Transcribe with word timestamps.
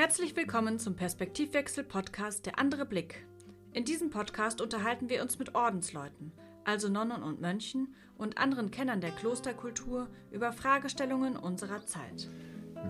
Herzlich 0.00 0.34
willkommen 0.34 0.78
zum 0.78 0.96
Perspektivwechsel-Podcast 0.96 2.46
Der 2.46 2.58
andere 2.58 2.86
Blick. 2.86 3.26
In 3.74 3.84
diesem 3.84 4.08
Podcast 4.08 4.62
unterhalten 4.62 5.10
wir 5.10 5.20
uns 5.20 5.38
mit 5.38 5.54
Ordensleuten, 5.54 6.32
also 6.64 6.88
Nonnen 6.88 7.22
und 7.22 7.42
Mönchen 7.42 7.94
und 8.16 8.38
anderen 8.38 8.70
Kennern 8.70 9.02
der 9.02 9.10
Klosterkultur 9.10 10.08
über 10.30 10.54
Fragestellungen 10.54 11.36
unserer 11.36 11.84
Zeit. 11.84 12.30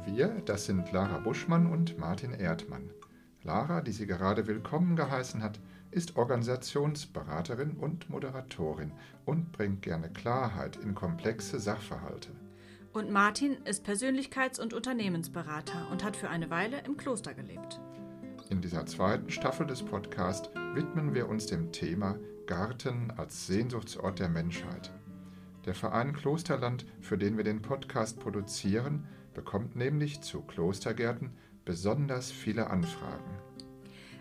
Wir, 0.07 0.29
das 0.45 0.67
sind 0.67 0.93
Lara 0.93 1.19
Buschmann 1.19 1.67
und 1.67 1.99
Martin 1.99 2.33
Erdmann. 2.33 2.91
Lara, 3.43 3.81
die 3.81 3.91
sie 3.91 4.07
gerade 4.07 4.47
willkommen 4.47 4.95
geheißen 4.95 5.43
hat, 5.43 5.59
ist 5.91 6.15
Organisationsberaterin 6.15 7.73
und 7.73 8.09
Moderatorin 8.09 8.93
und 9.25 9.51
bringt 9.51 9.83
gerne 9.83 10.11
Klarheit 10.11 10.77
in 10.77 10.95
komplexe 10.95 11.59
Sachverhalte. 11.59 12.31
Und 12.93 13.11
Martin 13.11 13.57
ist 13.65 13.87
Persönlichkeits- 13.87 14.61
und 14.61 14.75
Unternehmensberater 14.75 15.89
und 15.93 16.03
hat 16.03 16.17
für 16.17 16.29
eine 16.29 16.51
Weile 16.51 16.83
im 16.87 16.97
Kloster 16.97 17.35
gelebt. 17.35 17.81
In 18.49 18.61
dieser 18.61 18.85
zweiten 18.85 19.31
Staffel 19.31 19.65
des 19.65 19.83
Podcasts 19.83 20.51
widmen 20.75 21.15
wir 21.15 21.29
uns 21.29 21.47
dem 21.47 21.71
Thema 21.71 22.19
Garten 22.47 23.13
als 23.17 23.47
Sehnsuchtsort 23.47 24.19
der 24.19 24.29
Menschheit. 24.29 24.91
Der 25.67 25.75
Verein 25.75 26.13
Klosterland, 26.13 26.85
für 27.01 27.17
den 27.17 27.37
wir 27.37 27.45
den 27.45 27.63
Podcast 27.63 28.19
produzieren, 28.19 29.07
bekommt 29.35 29.77
nämlich 29.77 30.21
zu 30.23 30.43
Klostergärten 30.43 31.31
besonders 31.65 32.33
viele 32.33 32.71
Anfragen. 32.71 33.39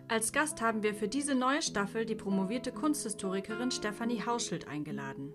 Als 0.09 0.31
Gast 0.31 0.61
haben 0.61 0.83
wir 0.83 0.93
für 0.93 1.07
diese 1.07 1.33
neue 1.33 1.63
Staffel 1.63 2.05
die 2.05 2.15
promovierte 2.15 2.71
Kunsthistorikerin 2.71 3.71
Stefanie 3.71 4.23
Hauschild 4.23 4.67
eingeladen. 4.67 5.33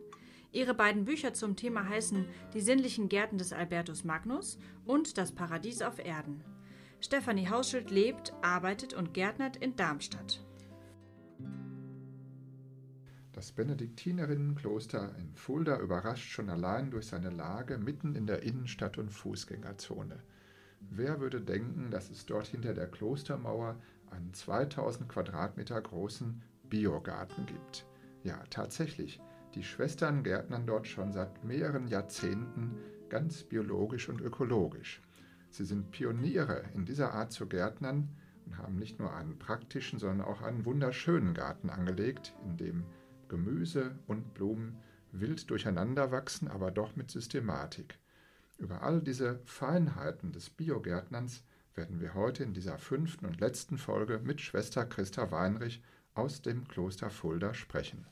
Ihre 0.55 0.73
beiden 0.73 1.05
Bücher 1.05 1.35
zum 1.35 1.57
Thema 1.57 1.89
heißen 1.89 2.27
Die 2.55 2.61
sinnlichen 2.61 3.09
Gärten 3.09 3.39
des 3.39 3.53
Albertus 3.53 4.05
Magnus 4.05 4.57
und 4.87 5.19
Das 5.19 5.33
Paradies 5.33 5.83
auf 5.83 5.99
Erden. 5.99 6.45
Stefanie 7.01 7.49
Hauschild 7.49 7.91
lebt, 7.91 8.33
arbeitet 8.41 8.95
und 8.95 9.13
gärtnert 9.13 9.57
in 9.57 9.75
Darmstadt. 9.75 10.45
Das 13.33 13.51
Benediktinerinnenkloster 13.51 15.17
in 15.19 15.35
Fulda 15.35 15.81
überrascht 15.81 16.31
schon 16.31 16.49
allein 16.49 16.93
durch 16.93 17.09
seine 17.09 17.31
Lage 17.31 17.77
mitten 17.77 18.15
in 18.15 18.29
der 18.29 18.45
Innenstadt 18.45 18.97
und 18.97 19.11
Fußgängerzone. 19.11 20.23
Wer 20.79 21.19
würde 21.19 21.41
denken, 21.41 21.91
dass 21.91 22.11
es 22.11 22.27
dort 22.27 22.47
hinter 22.47 22.75
der 22.75 22.87
Klostermauer 22.87 23.75
einen 24.09 24.33
2000 24.33 25.09
Quadratmeter 25.09 25.81
großen 25.81 26.43
Biogarten 26.63 27.45
gibt? 27.47 27.87
Ja, 28.23 28.41
tatsächlich. 28.51 29.21
Die 29.55 29.63
Schwestern 29.63 30.25
gärtnern 30.25 30.67
dort 30.67 30.89
schon 30.89 31.13
seit 31.13 31.45
mehreren 31.45 31.87
Jahrzehnten 31.87 32.77
ganz 33.09 33.45
biologisch 33.45 34.09
und 34.09 34.21
ökologisch. 34.21 35.01
Sie 35.51 35.65
sind 35.65 35.93
Pioniere 35.93 36.65
in 36.75 36.85
dieser 36.85 37.15
Art 37.15 37.31
zu 37.31 37.47
gärtnern 37.47 38.09
und 38.47 38.59
haben 38.59 38.75
nicht 38.75 38.99
nur 38.99 39.15
einen 39.15 39.39
praktischen, 39.39 40.01
sondern 40.01 40.27
auch 40.27 40.43
einen 40.43 40.65
wunderschönen 40.65 41.35
Garten 41.35 41.71
angelegt, 41.71 42.35
in 42.45 42.57
dem 42.57 42.85
Gemüse 43.29 43.97
und 44.09 44.35
Blumen 44.35 44.77
wild 45.13 45.49
durcheinander 45.49 46.11
wachsen, 46.11 46.49
aber 46.49 46.73
doch 46.73 46.97
mit 46.97 47.13
Systematik. 47.13 48.01
Über 48.59 48.83
all 48.83 49.01
diese 49.01 49.39
Feinheiten 49.45 50.33
des 50.33 50.51
Biogärtnerns 50.51 51.45
werden 51.77 52.01
wir 52.01 52.15
heute 52.15 52.43
in 52.43 52.55
dieser 52.55 52.79
fünften 52.79 53.27
und 53.27 53.41
letzten 53.41 53.79
Folge 53.79 54.19
mit 54.19 54.41
Schwester 54.41 54.85
Christa 54.85 55.31
Weinrich 55.31 55.81
aus 56.15 56.43
dem 56.43 56.67
Kloster 56.67 57.11
Fulda 57.11 57.55
sprechen. 57.55 58.05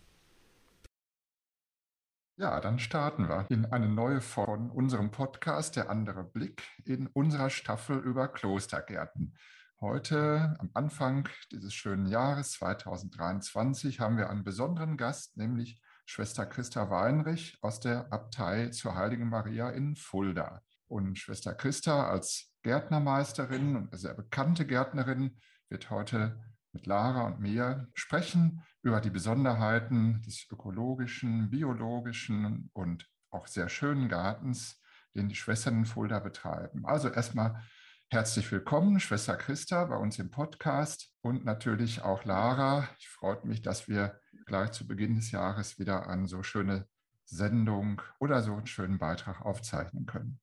Ja, 2.42 2.58
dann 2.58 2.80
starten 2.80 3.28
wir 3.28 3.46
in 3.50 3.66
eine 3.66 3.88
neue 3.88 4.20
Folge 4.20 4.64
von 4.64 4.70
unserem 4.72 5.12
Podcast 5.12 5.76
Der 5.76 5.88
andere 5.88 6.24
Blick 6.24 6.64
in 6.84 7.06
unserer 7.06 7.50
Staffel 7.50 7.98
über 7.98 8.26
Klostergärten. 8.26 9.36
Heute 9.80 10.56
am 10.58 10.68
Anfang 10.74 11.28
dieses 11.52 11.72
schönen 11.72 12.06
Jahres 12.06 12.50
2023 12.54 14.00
haben 14.00 14.16
wir 14.16 14.28
einen 14.28 14.42
besonderen 14.42 14.96
Gast, 14.96 15.36
nämlich 15.36 15.80
Schwester 16.04 16.44
Christa 16.44 16.90
Weinrich 16.90 17.58
aus 17.62 17.78
der 17.78 18.12
Abtei 18.12 18.70
zur 18.70 18.96
Heiligen 18.96 19.28
Maria 19.28 19.70
in 19.70 19.94
Fulda. 19.94 20.62
Und 20.88 21.20
Schwester 21.20 21.54
Christa 21.54 22.08
als 22.10 22.52
Gärtnermeisterin 22.64 23.76
und 23.76 23.96
sehr 23.96 24.14
bekannte 24.14 24.66
Gärtnerin 24.66 25.38
wird 25.68 25.90
heute 25.90 26.40
mit 26.72 26.86
Lara 26.86 27.26
und 27.26 27.40
mir 27.40 27.88
sprechen 27.94 28.62
über 28.82 29.00
die 29.00 29.10
Besonderheiten 29.10 30.22
des 30.22 30.46
ökologischen, 30.50 31.50
biologischen 31.50 32.70
und 32.72 33.08
auch 33.30 33.46
sehr 33.46 33.68
schönen 33.68 34.08
Gartens, 34.08 34.80
den 35.14 35.28
die 35.28 35.34
Schwestern 35.34 35.78
in 35.78 35.84
Fulda 35.84 36.18
betreiben. 36.18 36.84
Also 36.86 37.08
erstmal 37.08 37.62
herzlich 38.08 38.50
willkommen, 38.50 39.00
Schwester 39.00 39.36
Christa, 39.36 39.84
bei 39.84 39.96
uns 39.96 40.18
im 40.18 40.30
Podcast 40.30 41.14
und 41.20 41.44
natürlich 41.44 42.02
auch 42.02 42.24
Lara. 42.24 42.88
Ich 42.98 43.08
freue 43.08 43.38
mich, 43.44 43.62
dass 43.62 43.88
wir 43.88 44.18
gleich 44.46 44.72
zu 44.72 44.86
Beginn 44.86 45.14
des 45.14 45.30
Jahres 45.30 45.78
wieder 45.78 46.08
eine 46.08 46.26
so 46.26 46.42
schöne 46.42 46.86
Sendung 47.26 48.00
oder 48.18 48.42
so 48.42 48.54
einen 48.54 48.66
schönen 48.66 48.98
Beitrag 48.98 49.42
aufzeichnen 49.44 50.06
können. 50.06 50.40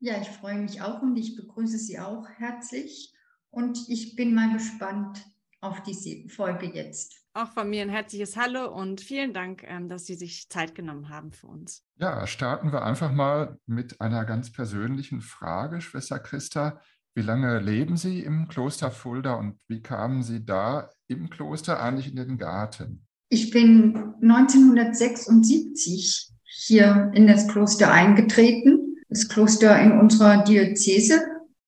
Ja, 0.00 0.20
ich 0.20 0.28
freue 0.28 0.58
mich 0.58 0.82
auch 0.82 1.00
und 1.00 1.16
ich 1.16 1.36
begrüße 1.36 1.78
Sie 1.78 2.00
auch 2.00 2.28
herzlich. 2.28 3.14
Und 3.52 3.88
ich 3.88 4.16
bin 4.16 4.34
mal 4.34 4.52
gespannt 4.52 5.24
auf 5.60 5.80
diese 5.82 6.28
Folge 6.28 6.66
jetzt. 6.66 7.22
Auch 7.34 7.52
von 7.52 7.70
mir 7.70 7.82
ein 7.82 7.90
herzliches 7.90 8.36
Hallo 8.36 8.74
und 8.74 9.00
vielen 9.00 9.32
Dank, 9.32 9.62
ähm, 9.66 9.88
dass 9.88 10.06
Sie 10.06 10.14
sich 10.14 10.48
Zeit 10.48 10.74
genommen 10.74 11.08
haben 11.08 11.30
für 11.32 11.46
uns. 11.46 11.84
Ja, 11.98 12.26
starten 12.26 12.72
wir 12.72 12.82
einfach 12.82 13.12
mal 13.12 13.58
mit 13.66 14.00
einer 14.00 14.24
ganz 14.24 14.50
persönlichen 14.52 15.20
Frage, 15.20 15.80
Schwester 15.80 16.18
Christa. 16.18 16.80
Wie 17.14 17.22
lange 17.22 17.60
leben 17.60 17.98
Sie 17.98 18.20
im 18.20 18.48
Kloster 18.48 18.90
Fulda 18.90 19.34
und 19.34 19.58
wie 19.68 19.82
kamen 19.82 20.22
Sie 20.22 20.42
da 20.44 20.88
im 21.08 21.28
Kloster 21.28 21.82
eigentlich 21.82 22.08
in 22.08 22.16
den 22.16 22.38
Garten? 22.38 23.06
Ich 23.28 23.50
bin 23.50 24.14
1976 24.22 26.30
hier 26.44 27.10
in 27.14 27.26
das 27.26 27.48
Kloster 27.48 27.92
eingetreten, 27.92 28.96
das 29.08 29.28
Kloster 29.28 29.78
in 29.80 29.92
unserer 29.92 30.42
Diözese. 30.42 31.22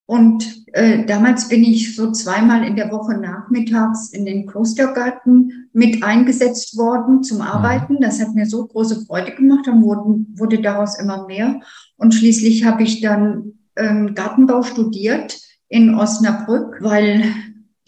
Und 0.07 0.67
äh, 0.75 1.07
damals 1.07 1.49
bin 1.49 1.65
ich 1.65 1.97
so 1.97 2.13
zweimal 2.13 2.63
in 2.65 2.77
der 2.77 2.91
Woche 2.91 3.17
nachmittags 3.17 4.11
in 4.11 4.27
den 4.27 4.47
Klostergarten 4.47 5.71
mit 5.73 6.03
eingesetzt 6.03 6.77
worden 6.77 7.23
zum 7.23 7.39
mhm. 7.39 7.45
Arbeiten. 7.45 8.01
Das 8.01 8.21
hat 8.21 8.35
mir 8.35 8.47
so 8.47 8.67
große 8.67 9.07
Freude 9.07 9.35
gemacht, 9.35 9.67
dann 9.67 9.83
wurden, 9.83 10.35
wurde 10.37 10.61
daraus 10.61 10.99
immer 10.99 11.27
mehr. 11.27 11.61
Und 11.97 12.15
schließlich 12.15 12.65
habe 12.65 12.83
ich 12.83 13.01
dann 13.01 13.55
ähm, 13.77 14.15
Gartenbau 14.15 14.63
studiert 14.63 15.41
in 15.69 15.95
Osnabrück, 15.95 16.79
weil 16.81 17.25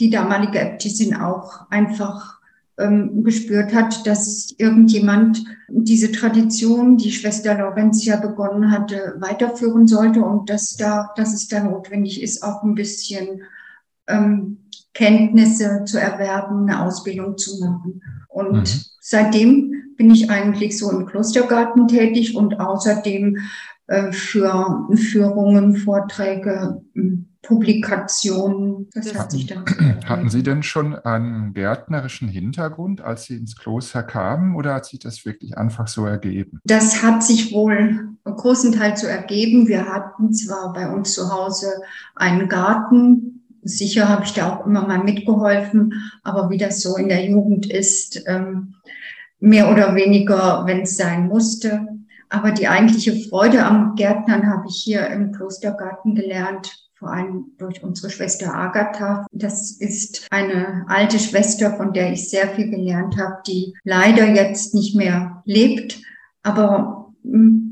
die 0.01 0.11
damalige 0.11 0.59
Äbtissin 0.59 1.15
auch 1.15 1.71
einfach 1.71 2.36
ähm, 2.79 3.25
gespürt 3.25 3.75
hat, 3.75 4.07
dass 4.07 4.55
irgendjemand 4.59 5.45
diese 5.69 6.13
Tradition, 6.13 6.97
die 6.97 7.11
Schwester 7.11 7.55
Laurentia 7.55 8.17
begonnen 8.17 8.71
hatte, 8.71 9.17
weiterführen 9.19 9.87
sollte 9.87 10.21
und 10.21 10.51
dass 10.51 10.77
da, 10.77 11.11
dass 11.17 11.33
es 11.33 11.49
da 11.49 11.63
notwendig 11.63 12.23
ist, 12.23 12.43
auch 12.43 12.63
ein 12.63 12.75
bisschen 12.75 13.43
ähm, 14.07 14.59
Kenntnisse 14.93 15.85
zu 15.85 16.01
erwerben, 16.01 16.69
eine 16.69 16.85
Ausbildung 16.85 17.37
zu 17.37 17.61
machen. 17.61 18.03
Und 18.29 18.63
mhm. 18.63 18.81
seitdem 19.01 19.73
bin 19.97 20.11
ich 20.11 20.31
eigentlich 20.31 20.79
so 20.79 20.91
im 20.91 21.07
Klostergarten 21.07 21.89
tätig 21.89 22.37
und 22.37 22.61
außerdem 22.61 23.39
äh, 23.87 24.13
für 24.13 24.87
Führungen, 24.95 25.77
Vorträge, 25.77 26.83
Publikationen. 27.47 28.89
Das, 28.93 29.15
hat 29.15 29.31
sich 29.31 29.47
dann. 29.47 29.65
Hatten 30.05 30.29
Sie 30.29 30.43
denn 30.43 30.63
schon 30.63 30.95
einen 30.95 31.55
gärtnerischen 31.55 32.29
Hintergrund, 32.29 33.01
als 33.01 33.25
Sie 33.25 33.37
ins 33.37 33.57
Kloster 33.57 34.03
kamen, 34.03 34.57
oder 34.57 34.75
hat 34.75 34.87
sich 34.87 34.99
das 34.99 35.25
wirklich 35.25 35.57
einfach 35.57 35.87
so 35.87 36.07
ergeben? 36.07 36.61
Das 36.65 37.03
hat 37.03 37.23
sich 37.23 37.53
wohl 37.53 38.09
großen 38.25 38.73
Teil 38.73 38.97
so 38.97 39.07
ergeben. 39.07 39.69
Wir 39.69 39.87
hatten 39.87 40.33
zwar 40.33 40.73
bei 40.73 40.91
uns 40.91 41.15
zu 41.15 41.33
Hause 41.33 41.69
einen 42.15 42.49
Garten. 42.49 43.45
Sicher 43.63 44.09
habe 44.09 44.25
ich 44.25 44.33
da 44.33 44.53
auch 44.53 44.67
immer 44.67 44.87
mal 44.87 45.03
mitgeholfen, 45.03 45.95
aber 46.23 46.51
wie 46.51 46.59
das 46.59 46.81
so 46.81 46.97
in 46.97 47.09
der 47.09 47.25
Jugend 47.25 47.67
ist, 47.67 48.23
ähm, 48.27 48.75
mehr 49.41 49.71
oder 49.71 49.95
weniger, 49.95 50.65
wenn 50.67 50.83
es 50.83 50.97
sein 50.97 51.27
musste. 51.29 51.87
Aber 52.29 52.51
die 52.51 52.69
eigentliche 52.69 53.29
Freude 53.29 53.65
am 53.65 53.95
Gärtnern 53.95 54.49
habe 54.49 54.67
ich 54.69 54.83
hier 54.83 55.07
im 55.09 55.33
Klostergarten 55.33 56.15
gelernt, 56.15 56.86
vor 56.99 57.13
allem 57.13 57.53
durch 57.59 57.83
unsere 57.83 58.11
Schwester 58.11 58.55
Agatha. 58.55 59.27
Das 59.33 59.71
ist 59.71 60.27
eine 60.31 60.85
alte 60.89 61.19
Schwester, 61.19 61.77
von 61.77 61.93
der 61.93 62.13
ich 62.13 62.31
sehr 62.31 62.49
viel 62.49 62.71
gelernt 62.71 63.17
habe, 63.19 63.43
die 63.47 63.75
leider 63.85 64.27
jetzt 64.27 64.75
nicht 64.75 64.97
mehr 64.97 65.43
lebt, 65.45 66.01
aber 66.43 67.13
hm, 67.23 67.67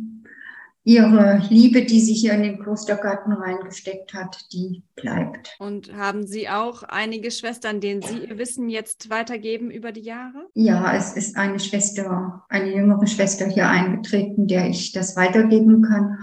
ihre 0.84 1.42
Liebe, 1.48 1.84
die 1.84 2.00
sie 2.00 2.12
hier 2.12 2.34
in 2.34 2.42
den 2.42 2.58
Klostergarten 2.60 3.32
reingesteckt 3.32 4.12
hat, 4.12 4.52
die 4.52 4.82
bleibt. 4.96 5.56
Und 5.58 5.94
haben 5.94 6.26
Sie 6.26 6.48
auch 6.50 6.82
einige 6.82 7.30
Schwestern, 7.30 7.80
denen 7.80 8.02
Sie 8.02 8.18
Ihr 8.18 8.36
Wissen 8.36 8.68
jetzt 8.68 9.08
weitergeben 9.08 9.70
über 9.70 9.92
die 9.92 10.02
Jahre? 10.02 10.46
Ja, 10.52 10.94
es 10.94 11.14
ist 11.16 11.36
eine 11.36 11.58
Schwester, 11.58 12.44
eine 12.50 12.74
jüngere 12.74 13.06
Schwester 13.06 13.46
hier 13.46 13.68
eingetreten, 13.68 14.46
der 14.46 14.68
ich 14.68 14.92
das 14.92 15.16
weitergeben 15.16 15.82
kann. 15.82 16.18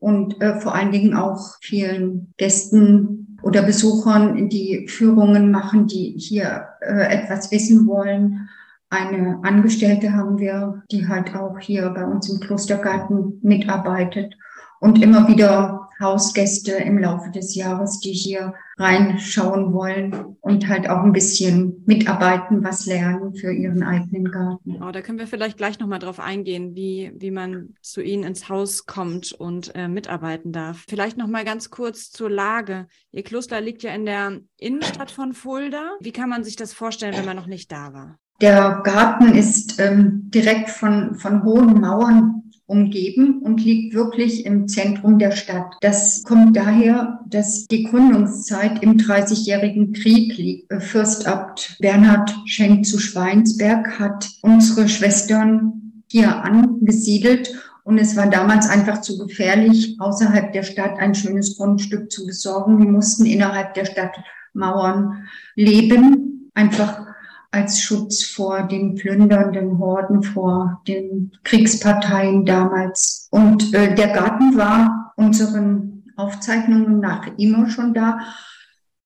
Und 0.00 0.40
äh, 0.40 0.58
vor 0.58 0.74
allen 0.74 0.92
Dingen 0.92 1.14
auch 1.14 1.56
vielen 1.60 2.32
Gästen 2.38 3.38
oder 3.42 3.62
Besuchern, 3.62 4.48
die 4.48 4.88
Führungen 4.88 5.50
machen, 5.50 5.86
die 5.86 6.14
hier 6.18 6.68
äh, 6.80 7.14
etwas 7.14 7.50
wissen 7.50 7.86
wollen. 7.86 8.48
Eine 8.88 9.38
Angestellte 9.42 10.12
haben 10.12 10.38
wir, 10.38 10.82
die 10.90 11.06
halt 11.06 11.36
auch 11.36 11.58
hier 11.58 11.88
bei 11.90 12.04
uns 12.04 12.28
im 12.28 12.40
Klostergarten 12.40 13.38
mitarbeitet 13.42 14.34
und 14.80 15.00
immer 15.02 15.28
wieder 15.28 15.89
Hausgäste 16.00 16.72
im 16.72 16.98
Laufe 16.98 17.30
des 17.30 17.54
Jahres, 17.54 18.00
die 18.00 18.12
hier 18.12 18.54
reinschauen 18.78 19.72
wollen 19.72 20.36
und 20.40 20.68
halt 20.68 20.88
auch 20.88 21.02
ein 21.02 21.12
bisschen 21.12 21.82
mitarbeiten, 21.86 22.64
was 22.64 22.86
lernen 22.86 23.34
für 23.34 23.52
ihren 23.52 23.82
eigenen 23.82 24.30
Garten. 24.30 24.82
Oh, 24.82 24.90
da 24.90 25.02
können 25.02 25.18
wir 25.18 25.26
vielleicht 25.26 25.58
gleich 25.58 25.78
nochmal 25.78 25.98
drauf 25.98 26.18
eingehen, 26.18 26.74
wie, 26.74 27.12
wie 27.16 27.30
man 27.30 27.74
zu 27.82 28.00
Ihnen 28.00 28.24
ins 28.24 28.48
Haus 28.48 28.86
kommt 28.86 29.32
und 29.32 29.74
äh, 29.74 29.88
mitarbeiten 29.88 30.52
darf. 30.52 30.84
Vielleicht 30.88 31.18
nochmal 31.18 31.44
ganz 31.44 31.70
kurz 31.70 32.10
zur 32.10 32.30
Lage. 32.30 32.86
Ihr 33.12 33.22
Kloster 33.22 33.60
liegt 33.60 33.82
ja 33.82 33.94
in 33.94 34.06
der 34.06 34.40
Innenstadt 34.56 35.10
von 35.10 35.34
Fulda. 35.34 35.96
Wie 36.00 36.12
kann 36.12 36.30
man 36.30 36.44
sich 36.44 36.56
das 36.56 36.72
vorstellen, 36.72 37.16
wenn 37.16 37.26
man 37.26 37.36
noch 37.36 37.46
nicht 37.46 37.70
da 37.70 37.92
war? 37.92 38.18
Der 38.40 38.80
Garten 38.84 39.34
ist 39.34 39.78
ähm, 39.78 40.30
direkt 40.30 40.70
von, 40.70 41.14
von 41.14 41.44
hohen 41.44 41.78
Mauern 41.78 42.49
umgeben 42.70 43.42
und 43.42 43.62
liegt 43.64 43.94
wirklich 43.94 44.46
im 44.46 44.68
Zentrum 44.68 45.18
der 45.18 45.32
Stadt. 45.32 45.74
Das 45.80 46.22
kommt 46.22 46.56
daher, 46.56 47.20
dass 47.26 47.66
die 47.66 47.82
Gründungszeit 47.84 48.82
im 48.82 48.96
Dreißigjährigen 48.96 49.92
Krieg 49.92 50.36
liegt. 50.38 50.72
Fürstabt 50.82 51.76
Bernhard 51.80 52.34
Schenk 52.46 52.86
zu 52.86 52.98
Schweinsberg 52.98 53.98
hat 53.98 54.30
unsere 54.42 54.88
Schwestern 54.88 56.02
hier 56.06 56.42
angesiedelt 56.44 57.52
und 57.84 57.98
es 57.98 58.16
war 58.16 58.28
damals 58.28 58.68
einfach 58.68 59.00
zu 59.00 59.18
gefährlich, 59.18 59.96
außerhalb 59.98 60.52
der 60.52 60.62
Stadt 60.62 60.98
ein 60.98 61.14
schönes 61.14 61.56
Grundstück 61.56 62.10
zu 62.10 62.24
besorgen. 62.24 62.78
Wir 62.78 62.90
mussten 62.90 63.26
innerhalb 63.26 63.74
der 63.74 63.84
Stadtmauern 63.84 65.24
leben, 65.56 66.50
einfach 66.54 67.09
als 67.50 67.80
Schutz 67.80 68.24
vor 68.24 68.62
den 68.62 68.94
plündernden 68.94 69.78
Horden, 69.78 70.22
vor 70.22 70.82
den 70.86 71.32
Kriegsparteien 71.44 72.44
damals. 72.44 73.28
Und 73.30 73.74
äh, 73.74 73.94
der 73.94 74.08
Garten 74.08 74.56
war 74.56 75.12
unseren 75.16 76.04
Aufzeichnungen 76.16 77.00
nach 77.00 77.26
immer 77.38 77.68
schon 77.68 77.94
da. 77.94 78.20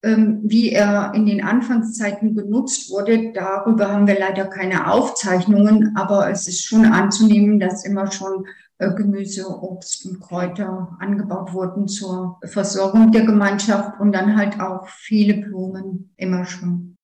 Ähm, 0.03 0.41
wie 0.43 0.69
er 0.69 1.13
in 1.15 1.25
den 1.25 1.43
Anfangszeiten 1.43 2.35
genutzt 2.35 2.91
wurde, 2.91 3.31
darüber 3.33 3.91
haben 3.91 4.05
wir 4.05 4.19
leider 4.19 4.45
keine 4.45 4.91
Aufzeichnungen, 4.91 5.95
aber 5.95 6.29
es 6.29 6.47
ist 6.47 6.63
schon 6.63 6.85
anzunehmen, 6.85 7.59
dass 7.59 7.85
immer 7.85 8.11
schon 8.11 8.45
äh, 8.77 8.93
Gemüse, 8.93 9.47
Obst 9.47 10.05
und 10.05 10.19
Kräuter 10.19 10.95
angebaut 10.99 11.53
wurden 11.53 11.87
zur 11.87 12.39
Versorgung 12.43 13.11
der 13.11 13.25
Gemeinschaft 13.25 13.99
und 13.99 14.11
dann 14.11 14.37
halt 14.37 14.59
auch 14.59 14.87
viele 14.89 15.41
Blumen 15.41 16.13
immer 16.17 16.45
schon. 16.45 16.94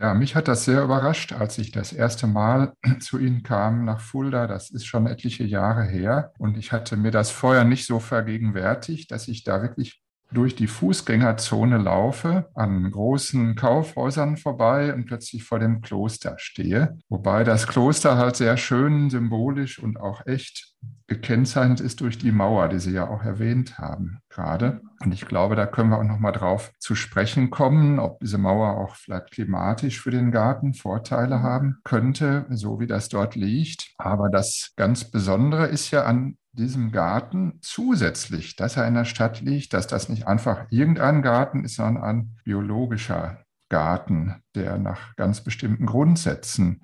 Ja, 0.00 0.14
mich 0.14 0.36
hat 0.36 0.46
das 0.46 0.64
sehr 0.64 0.82
überrascht, 0.84 1.32
als 1.32 1.58
ich 1.58 1.72
das 1.72 1.92
erste 1.92 2.26
Mal 2.28 2.72
zu 3.00 3.18
Ihnen 3.18 3.42
kam 3.42 3.84
nach 3.84 4.00
Fulda. 4.00 4.46
Das 4.46 4.70
ist 4.70 4.86
schon 4.86 5.06
etliche 5.08 5.44
Jahre 5.44 5.84
her. 5.84 6.32
Und 6.38 6.56
ich 6.56 6.70
hatte 6.72 6.96
mir 6.96 7.10
das 7.10 7.30
vorher 7.30 7.64
nicht 7.64 7.84
so 7.86 7.98
vergegenwärtigt, 7.98 9.10
dass 9.10 9.26
ich 9.26 9.42
da 9.42 9.60
wirklich 9.60 10.00
durch 10.32 10.54
die 10.54 10.66
Fußgängerzone 10.66 11.78
laufe, 11.78 12.48
an 12.54 12.90
großen 12.90 13.54
Kaufhäusern 13.54 14.36
vorbei 14.36 14.92
und 14.92 15.06
plötzlich 15.06 15.44
vor 15.44 15.58
dem 15.58 15.80
Kloster 15.80 16.34
stehe. 16.38 16.98
Wobei 17.08 17.44
das 17.44 17.66
Kloster 17.66 18.16
halt 18.16 18.36
sehr 18.36 18.56
schön 18.56 19.10
symbolisch 19.10 19.78
und 19.78 19.98
auch 19.98 20.26
echt 20.26 20.74
gekennzeichnet 21.06 21.80
ist 21.80 22.00
durch 22.02 22.18
die 22.18 22.32
Mauer, 22.32 22.68
die 22.68 22.78
Sie 22.78 22.92
ja 22.92 23.08
auch 23.08 23.24
erwähnt 23.24 23.78
haben 23.78 24.20
gerade. 24.28 24.82
Und 25.02 25.12
ich 25.14 25.26
glaube, 25.26 25.56
da 25.56 25.66
können 25.66 25.90
wir 25.90 25.98
auch 25.98 26.04
noch 26.04 26.18
mal 26.18 26.32
drauf 26.32 26.72
zu 26.78 26.94
sprechen 26.94 27.50
kommen, 27.50 27.98
ob 27.98 28.20
diese 28.20 28.36
Mauer 28.36 28.76
auch 28.76 28.94
vielleicht 28.94 29.30
klimatisch 29.30 30.00
für 30.00 30.10
den 30.10 30.30
Garten 30.30 30.74
Vorteile 30.74 31.42
haben 31.42 31.78
könnte, 31.82 32.46
so 32.50 32.78
wie 32.78 32.86
das 32.86 33.08
dort 33.08 33.34
liegt. 33.34 33.94
Aber 33.96 34.28
das 34.28 34.72
ganz 34.76 35.04
Besondere 35.10 35.66
ist 35.66 35.90
ja 35.90 36.04
an 36.04 36.36
diesem 36.58 36.92
Garten 36.92 37.58
zusätzlich, 37.62 38.56
dass 38.56 38.76
er 38.76 38.86
in 38.86 38.94
der 38.94 39.04
Stadt 39.04 39.40
liegt, 39.40 39.72
dass 39.72 39.86
das 39.86 40.08
nicht 40.08 40.26
einfach 40.26 40.66
irgendein 40.70 41.22
Garten 41.22 41.64
ist, 41.64 41.76
sondern 41.76 42.02
ein 42.02 42.36
biologischer 42.44 43.44
Garten, 43.68 44.42
der 44.54 44.78
nach 44.78 45.14
ganz 45.16 45.42
bestimmten 45.42 45.86
Grundsätzen 45.86 46.82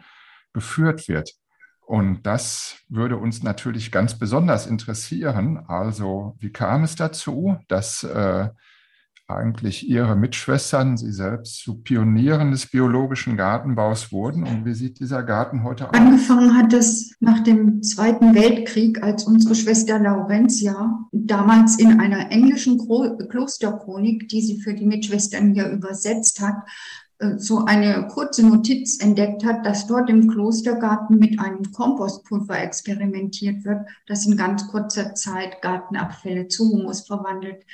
geführt 0.52 1.08
wird. 1.08 1.34
Und 1.80 2.22
das 2.22 2.78
würde 2.88 3.18
uns 3.18 3.42
natürlich 3.42 3.92
ganz 3.92 4.18
besonders 4.18 4.66
interessieren. 4.66 5.64
Also, 5.68 6.34
wie 6.38 6.50
kam 6.50 6.84
es 6.84 6.96
dazu, 6.96 7.58
dass 7.68 8.04
äh, 8.04 8.48
eigentlich 9.26 9.88
Ihre 9.88 10.16
Mitschwestern, 10.16 10.96
Sie 10.96 11.10
selbst 11.10 11.62
zu 11.62 11.76
Pionieren 11.76 12.50
des 12.50 12.66
biologischen 12.66 13.36
Gartenbaus 13.36 14.12
wurden? 14.12 14.42
Und 14.44 14.64
wie 14.66 14.74
sieht 14.74 15.00
dieser 15.00 15.22
Garten 15.22 15.64
heute 15.64 15.88
aus? 15.88 15.94
Angefangen 15.94 16.56
hat 16.56 16.72
es 16.72 17.14
nach 17.20 17.40
dem 17.40 17.82
Zweiten 17.82 18.34
Weltkrieg, 18.34 19.02
als 19.02 19.24
unsere 19.24 19.54
Schwester 19.54 19.98
Laurentia 19.98 21.06
damals 21.12 21.78
in 21.78 22.00
einer 22.00 22.30
englischen 22.30 22.78
Klosterchronik, 22.78 24.28
die 24.28 24.42
sie 24.42 24.60
für 24.60 24.74
die 24.74 24.86
Mitschwestern 24.86 25.54
hier 25.54 25.68
übersetzt 25.70 26.40
hat, 26.40 26.56
äh, 27.18 27.38
so 27.38 27.64
eine 27.64 28.08
kurze 28.08 28.46
Notiz 28.46 29.02
entdeckt 29.02 29.44
hat, 29.44 29.64
dass 29.64 29.86
dort 29.86 30.10
im 30.10 30.28
Klostergarten 30.28 31.18
mit 31.18 31.40
einem 31.40 31.72
Kompostpulver 31.72 32.58
experimentiert 32.60 33.64
wird, 33.64 33.86
das 34.06 34.26
in 34.26 34.36
ganz 34.36 34.66
kurzer 34.68 35.14
Zeit 35.14 35.62
Gartenabfälle 35.62 36.48
zu 36.48 36.70
Humus 36.70 37.06
verwandelt. 37.06 37.64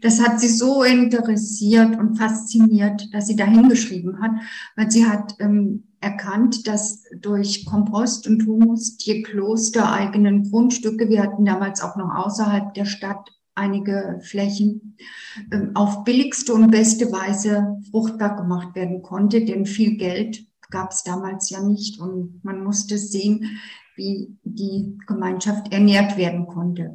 Das 0.00 0.20
hat 0.20 0.40
sie 0.40 0.48
so 0.48 0.82
interessiert 0.82 1.96
und 1.98 2.16
fasziniert, 2.16 3.12
dass 3.12 3.26
sie 3.26 3.36
da 3.36 3.44
hingeschrieben 3.44 4.20
hat, 4.20 4.32
weil 4.76 4.90
sie 4.90 5.06
hat 5.06 5.34
ähm, 5.40 5.84
erkannt, 6.00 6.66
dass 6.66 7.04
durch 7.18 7.64
Kompost 7.64 8.26
und 8.26 8.46
Humus 8.46 8.96
die 8.98 9.22
klostereigenen 9.22 10.50
Grundstücke, 10.50 11.08
wir 11.08 11.22
hatten 11.22 11.44
damals 11.44 11.82
auch 11.82 11.96
noch 11.96 12.14
außerhalb 12.14 12.74
der 12.74 12.84
Stadt 12.84 13.30
einige 13.54 14.20
Flächen 14.22 14.96
ähm, 15.50 15.70
auf 15.74 16.04
billigste 16.04 16.54
und 16.54 16.70
beste 16.70 17.10
Weise 17.12 17.78
fruchtbar 17.90 18.36
gemacht 18.36 18.74
werden 18.74 19.02
konnte, 19.02 19.44
denn 19.44 19.64
viel 19.64 19.96
Geld 19.96 20.46
gab 20.70 20.90
es 20.90 21.04
damals 21.04 21.50
ja 21.50 21.62
nicht 21.62 22.00
und 22.00 22.40
man 22.42 22.64
musste 22.64 22.98
sehen, 22.98 23.58
wie 23.96 24.36
die 24.42 24.98
Gemeinschaft 25.06 25.72
ernährt 25.72 26.16
werden 26.16 26.46
konnte. 26.46 26.94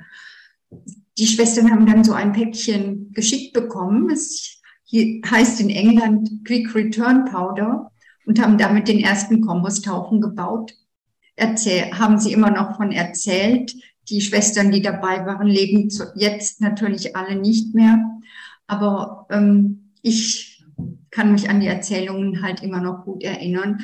Die 1.19 1.27
Schwestern 1.27 1.69
haben 1.69 1.85
dann 1.85 2.05
so 2.05 2.13
ein 2.13 2.31
Päckchen 2.31 3.11
geschickt 3.11 3.51
bekommen. 3.51 4.09
Es 4.09 4.61
heißt 4.93 5.59
in 5.59 5.69
England 5.69 6.29
Quick 6.45 6.73
Return 6.73 7.25
Powder 7.25 7.91
und 8.25 8.41
haben 8.41 8.57
damit 8.57 8.87
den 8.87 9.01
ersten 9.01 9.41
Komposthaufen 9.41 10.21
gebaut. 10.21 10.73
Erzähl, 11.35 11.91
haben 11.91 12.19
sie 12.19 12.31
immer 12.31 12.51
noch 12.51 12.77
von 12.77 12.93
erzählt, 12.93 13.73
die 14.07 14.21
Schwestern, 14.21 14.71
die 14.71 14.81
dabei 14.81 15.25
waren, 15.25 15.47
leben 15.47 15.89
jetzt 16.15 16.61
natürlich 16.61 17.17
alle 17.17 17.35
nicht 17.35 17.75
mehr. 17.75 17.99
Aber 18.67 19.27
ähm, 19.29 19.91
ich 20.01 20.63
kann 21.11 21.33
mich 21.33 21.49
an 21.49 21.59
die 21.59 21.67
Erzählungen 21.67 22.41
halt 22.41 22.63
immer 22.63 22.79
noch 22.79 23.03
gut 23.03 23.23
erinnern. 23.23 23.81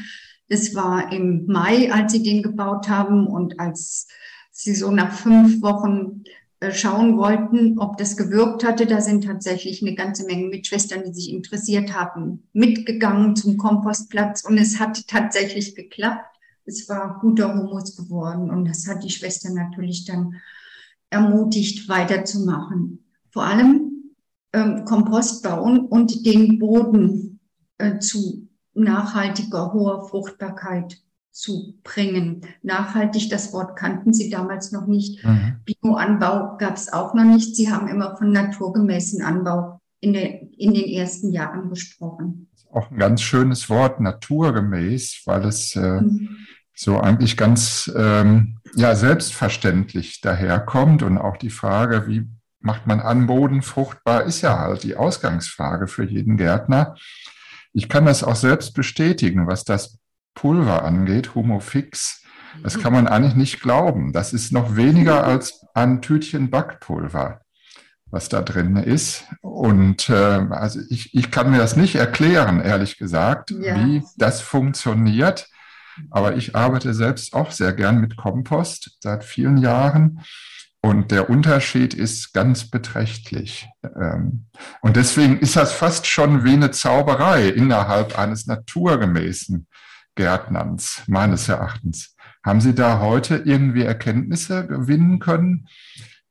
Das 0.47 0.73
war 0.73 1.11
im 1.11 1.47
Mai, 1.47 1.91
als 1.91 2.13
sie 2.13 2.23
den 2.23 2.43
gebaut 2.43 2.87
haben 2.87 3.27
und 3.27 3.59
als 3.59 4.07
sie 4.51 4.73
so 4.73 4.89
nach 4.91 5.11
fünf 5.11 5.61
Wochen 5.61 6.23
schauen 6.71 7.17
wollten, 7.17 7.79
ob 7.79 7.97
das 7.97 8.17
gewirkt 8.17 8.63
hatte. 8.63 8.85
Da 8.85 9.01
sind 9.01 9.25
tatsächlich 9.25 9.81
eine 9.81 9.95
ganze 9.95 10.25
Menge 10.25 10.47
Mitschwestern, 10.47 11.03
die 11.03 11.13
sich 11.13 11.31
interessiert 11.31 11.93
haben, 11.93 12.47
mitgegangen 12.53 13.35
zum 13.35 13.57
Kompostplatz 13.57 14.43
und 14.43 14.57
es 14.57 14.79
hat 14.79 15.07
tatsächlich 15.07 15.75
geklappt 15.75 16.35
es 16.65 16.89
war 16.89 17.19
guter 17.19 17.53
Humus 17.53 17.95
geworden 17.95 18.49
und 18.49 18.65
das 18.65 18.87
hat 18.87 19.03
die 19.03 19.09
Schwester 19.09 19.51
natürlich 19.51 20.05
dann 20.05 20.41
ermutigt, 21.09 21.87
weiterzumachen. 21.87 23.05
Vor 23.29 23.43
allem 23.43 24.13
ähm, 24.53 24.83
Kompost 24.85 25.43
bauen 25.43 25.85
und 25.85 26.25
den 26.25 26.59
Boden 26.59 27.39
äh, 27.77 27.99
zu 27.99 28.49
nachhaltiger, 28.73 29.73
hoher 29.73 30.07
Fruchtbarkeit 30.09 31.01
zu 31.35 31.75
bringen. 31.83 32.41
Nachhaltig, 32.63 33.29
das 33.29 33.51
Wort 33.51 33.75
kannten 33.75 34.13
sie 34.13 34.29
damals 34.29 34.71
noch 34.71 34.87
nicht. 34.87 35.23
Mhm. 35.25 35.57
Bioanbau 35.65 36.57
gab 36.57 36.75
es 36.75 36.91
auch 36.91 37.13
noch 37.13 37.25
nicht. 37.25 37.55
Sie 37.55 37.71
haben 37.71 37.87
immer 37.87 38.15
von 38.17 38.31
naturgemäßen 38.31 39.21
Anbau 39.21 39.79
in, 39.99 40.13
der, 40.13 40.41
in 40.57 40.73
den 40.73 40.85
ersten 40.85 41.31
Jahren 41.31 41.69
gesprochen. 41.69 42.49
Auch 42.71 42.89
ein 42.89 42.97
ganz 42.97 43.21
schönes 43.21 43.69
Wort, 43.69 43.99
naturgemäß, 43.99 45.23
weil 45.25 45.45
es 45.45 45.75
äh, 45.75 46.01
mhm 46.01 46.37
so 46.75 46.99
eigentlich 46.99 47.37
ganz 47.37 47.91
ähm, 47.95 48.57
ja, 48.75 48.95
selbstverständlich 48.95 50.21
daherkommt. 50.21 51.03
Und 51.03 51.17
auch 51.17 51.37
die 51.37 51.49
Frage, 51.49 52.07
wie 52.07 52.27
macht 52.59 52.85
man 52.85 52.99
an 52.99 53.27
Boden 53.27 53.61
fruchtbar, 53.61 54.23
ist 54.23 54.41
ja 54.41 54.59
halt 54.59 54.83
die 54.83 54.95
Ausgangsfrage 54.95 55.87
für 55.87 56.03
jeden 56.03 56.37
Gärtner. 56.37 56.95
Ich 57.71 57.89
kann 57.89 58.05
das 58.05 58.23
auch 58.23 58.35
selbst 58.35 58.73
bestätigen, 58.73 59.47
was 59.47 59.63
das 59.63 59.97
Pulver 60.35 60.83
angeht, 60.83 61.33
Humofix. 61.33 62.21
Das 62.63 62.79
kann 62.79 62.93
man 62.93 63.07
eigentlich 63.07 63.35
nicht 63.35 63.61
glauben. 63.61 64.13
Das 64.13 64.31
ist 64.31 64.51
noch 64.53 64.75
weniger 64.75 65.23
als 65.25 65.65
ein 65.73 66.01
Tütchen 66.01 66.49
Backpulver. 66.49 67.41
was 68.11 68.29
da 68.29 68.41
drin 68.41 68.77
ist. 68.77 69.25
Und 69.41 70.09
äh, 70.09 70.13
also 70.13 70.79
ich, 70.89 71.13
ich 71.13 71.31
kann 71.31 71.51
mir 71.51 71.57
das 71.57 71.75
nicht 71.75 71.95
erklären, 71.95 72.61
ehrlich 72.61 72.97
gesagt, 72.97 73.51
ja. 73.51 73.75
wie 73.75 74.03
das 74.15 74.41
funktioniert. 74.41 75.49
Aber 76.11 76.35
ich 76.35 76.55
arbeite 76.55 76.93
selbst 76.93 77.33
auch 77.33 77.51
sehr 77.51 77.73
gern 77.73 77.99
mit 77.99 78.15
Kompost 78.15 78.97
seit 79.01 79.23
vielen 79.23 79.57
Jahren. 79.57 80.21
Und 80.81 81.11
der 81.11 81.29
Unterschied 81.29 81.93
ist 81.93 82.31
ganz 82.33 82.69
beträchtlich. 82.69 83.67
Ähm, 83.83 84.45
und 84.81 84.95
deswegen 84.95 85.39
ist 85.39 85.55
das 85.55 85.73
fast 85.73 86.05
schon 86.05 86.43
wie 86.45 86.53
eine 86.53 86.71
Zauberei 86.71 87.49
innerhalb 87.49 88.19
eines 88.19 88.45
naturgemäßen 88.45 89.67
Gärtnerns, 90.15 91.03
meines 91.07 91.47
Erachtens. 91.49 92.15
Haben 92.43 92.61
Sie 92.61 92.73
da 92.73 92.99
heute 92.99 93.37
irgendwie 93.37 93.83
Erkenntnisse 93.83 94.67
gewinnen 94.67 95.19
können, 95.19 95.67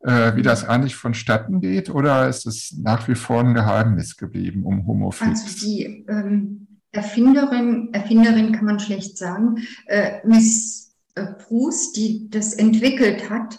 äh, 0.01 0.37
wie 0.37 0.43
das 0.43 0.65
eigentlich 0.65 0.97
vonstatten 0.97 1.61
geht, 1.61 1.91
oder 1.91 2.29
ist 2.29 2.47
es 2.47 2.77
nach 2.83 3.09
wie 3.09 3.15
vor 3.15 3.41
ein 3.41 3.55
Geheimnis 3.55 4.17
geblieben 4.17 4.65
um 4.65 4.87
Homofix? 4.87 5.43
Also 5.43 5.67
die 5.67 6.05
ähm, 6.09 6.67
Erfinderin, 6.93 7.91
Erfinderin 7.93 8.53
kann 8.53 8.67
man 8.67 8.79
schlecht 8.79 9.19
sagen, 9.19 9.57
äh, 9.87 10.19
Miss 10.25 10.95
äh, 11.15 11.27
Bruce, 11.47 11.93
die 11.93 12.29
das 12.31 12.55
entwickelt 12.55 13.29
hat, 13.31 13.59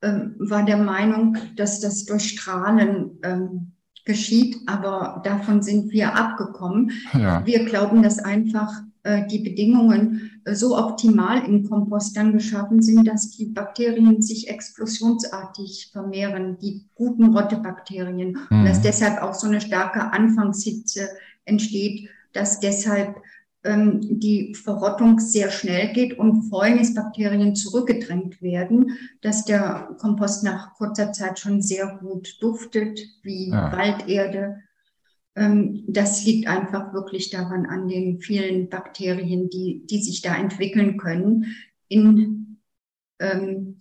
ähm, 0.00 0.36
war 0.38 0.64
der 0.64 0.78
Meinung, 0.78 1.36
dass 1.56 1.80
das 1.80 2.04
durch 2.04 2.30
Strahlen 2.30 3.18
ähm, 3.22 3.72
geschieht, 4.04 4.56
aber 4.66 5.20
davon 5.24 5.62
sind 5.62 5.90
wir 5.90 6.14
abgekommen. 6.14 6.92
Ja. 7.12 7.44
Wir 7.44 7.64
glauben, 7.64 8.02
dass 8.02 8.18
einfach 8.18 8.72
die 9.30 9.38
Bedingungen 9.40 10.40
äh, 10.44 10.54
so 10.54 10.76
optimal 10.76 11.44
im 11.46 11.68
Kompost 11.68 12.16
dann 12.16 12.32
geschaffen 12.32 12.82
sind, 12.82 13.06
dass 13.06 13.30
die 13.30 13.46
Bakterien 13.46 14.22
sich 14.22 14.48
explosionsartig 14.48 15.90
vermehren, 15.92 16.58
die 16.60 16.84
guten 16.94 17.34
Rottebakterien, 17.34 18.32
mhm. 18.32 18.58
und 18.58 18.64
dass 18.64 18.82
deshalb 18.82 19.22
auch 19.22 19.34
so 19.34 19.46
eine 19.46 19.60
starke 19.60 20.12
Anfangshitze 20.12 21.08
entsteht, 21.44 22.08
dass 22.32 22.60
deshalb 22.60 23.16
ähm, 23.64 24.20
die 24.20 24.54
Verrottung 24.54 25.18
sehr 25.18 25.50
schnell 25.50 25.92
geht 25.92 26.18
und 26.18 26.48
Fäulnisbakterien 26.48 27.56
zurückgedrängt 27.56 28.40
werden, 28.40 28.96
dass 29.20 29.44
der 29.44 29.96
Kompost 29.98 30.44
nach 30.44 30.74
kurzer 30.74 31.12
Zeit 31.12 31.38
schon 31.38 31.60
sehr 31.60 31.98
gut 32.00 32.36
duftet, 32.40 33.00
wie 33.22 33.50
ja. 33.50 33.72
Walderde. 33.72 34.62
Ähm, 35.36 35.84
das 35.86 36.24
liegt 36.24 36.48
einfach 36.48 36.92
wirklich 36.92 37.30
daran 37.30 37.66
an 37.66 37.88
den 37.88 38.20
vielen 38.20 38.68
Bakterien, 38.68 39.50
die, 39.50 39.86
die 39.86 40.02
sich 40.02 40.22
da 40.22 40.36
entwickeln 40.36 40.96
können 40.96 41.54
in 41.88 42.58
ähm, 43.20 43.78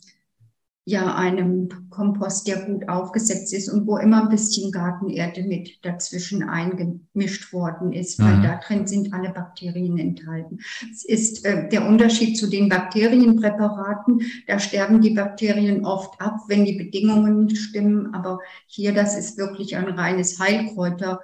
ja 0.87 1.13
einem 1.15 1.67
Kompost, 1.89 2.47
der 2.47 2.61
gut 2.61 2.87
aufgesetzt 2.87 3.53
ist 3.53 3.67
und 3.67 3.85
wo 3.85 3.97
immer 3.97 4.23
ein 4.23 4.29
bisschen 4.29 4.71
Gartenerde 4.71 5.43
mit 5.43 5.83
dazwischen 5.83 6.43
eingemischt 6.43 7.51
worden 7.51 7.91
ist, 7.91 8.19
weil 8.19 8.37
mhm. 8.37 8.43
da 8.43 8.61
drin 8.65 8.87
sind 8.87 9.13
alle 9.13 9.31
Bakterien 9.31 9.97
enthalten. 9.97 10.59
Es 10.89 11.03
ist 11.03 11.43
äh, 11.43 11.67
der 11.67 11.85
Unterschied 11.85 12.37
zu 12.37 12.47
den 12.47 12.69
Bakterienpräparaten. 12.69 14.21
Da 14.47 14.59
sterben 14.59 15.01
die 15.01 15.09
Bakterien 15.09 15.85
oft 15.85 16.21
ab, 16.21 16.37
wenn 16.47 16.63
die 16.63 16.77
Bedingungen 16.77 17.43
nicht 17.43 17.57
stimmen. 17.57 18.13
Aber 18.13 18.39
hier, 18.67 18.93
das 18.93 19.17
ist 19.17 19.37
wirklich 19.37 19.75
ein 19.75 19.89
reines 19.89 20.39
Heilkräuterpräparat, 20.39 21.19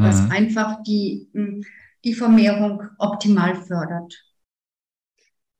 mhm. 0.00 0.04
was 0.04 0.30
einfach 0.30 0.82
die, 0.82 1.28
hm, 1.32 1.64
die 2.04 2.14
Vermehrung 2.14 2.82
optimal 2.98 3.54
fördert. 3.54 4.14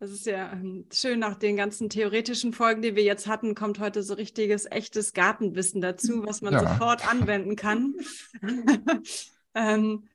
Das 0.02 0.10
ist 0.10 0.26
ja 0.26 0.52
ähm, 0.52 0.86
schön, 0.92 1.20
nach 1.20 1.36
den 1.36 1.56
ganzen 1.56 1.88
theoretischen 1.88 2.52
Folgen, 2.52 2.82
die 2.82 2.96
wir 2.96 3.04
jetzt 3.04 3.28
hatten, 3.28 3.54
kommt 3.54 3.78
heute 3.78 4.02
so 4.02 4.14
richtiges, 4.14 4.66
echtes 4.66 5.12
Gartenwissen 5.12 5.80
dazu, 5.80 6.24
was 6.26 6.42
man 6.42 6.54
ja. 6.54 6.60
sofort 6.60 7.08
anwenden 7.08 7.54
kann. 7.54 7.94
ähm, 9.54 10.08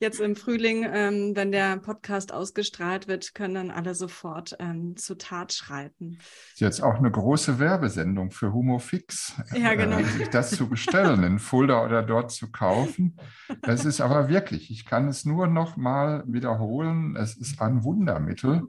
jetzt 0.00 0.18
im 0.18 0.34
Frühling, 0.34 0.86
ähm, 0.90 1.32
wenn 1.36 1.52
der 1.52 1.76
Podcast 1.76 2.32
ausgestrahlt 2.32 3.06
wird, 3.06 3.34
können 3.34 3.54
dann 3.54 3.70
alle 3.70 3.94
sofort 3.94 4.56
ähm, 4.58 4.96
zur 4.96 5.18
Tat 5.18 5.52
schreiten. 5.52 6.18
Jetzt 6.56 6.82
auch 6.82 6.94
eine 6.94 7.10
große 7.10 7.58
Werbesendung 7.58 8.30
für 8.30 8.52
Humofix, 8.52 9.34
ja, 9.54 9.74
genau. 9.74 9.98
äh, 9.98 10.04
sich 10.04 10.28
das 10.28 10.50
zu 10.50 10.68
bestellen, 10.68 11.22
in 11.22 11.38
Fulda 11.38 11.84
oder 11.84 12.02
dort 12.02 12.32
zu 12.32 12.50
kaufen. 12.50 13.16
Es 13.62 13.84
ist 13.84 14.00
aber 14.00 14.28
wirklich, 14.28 14.70
ich 14.70 14.86
kann 14.86 15.06
es 15.06 15.24
nur 15.24 15.46
noch 15.46 15.76
mal 15.76 16.24
wiederholen, 16.26 17.14
es 17.16 17.36
ist 17.36 17.60
ein 17.60 17.84
Wundermittel 17.84 18.62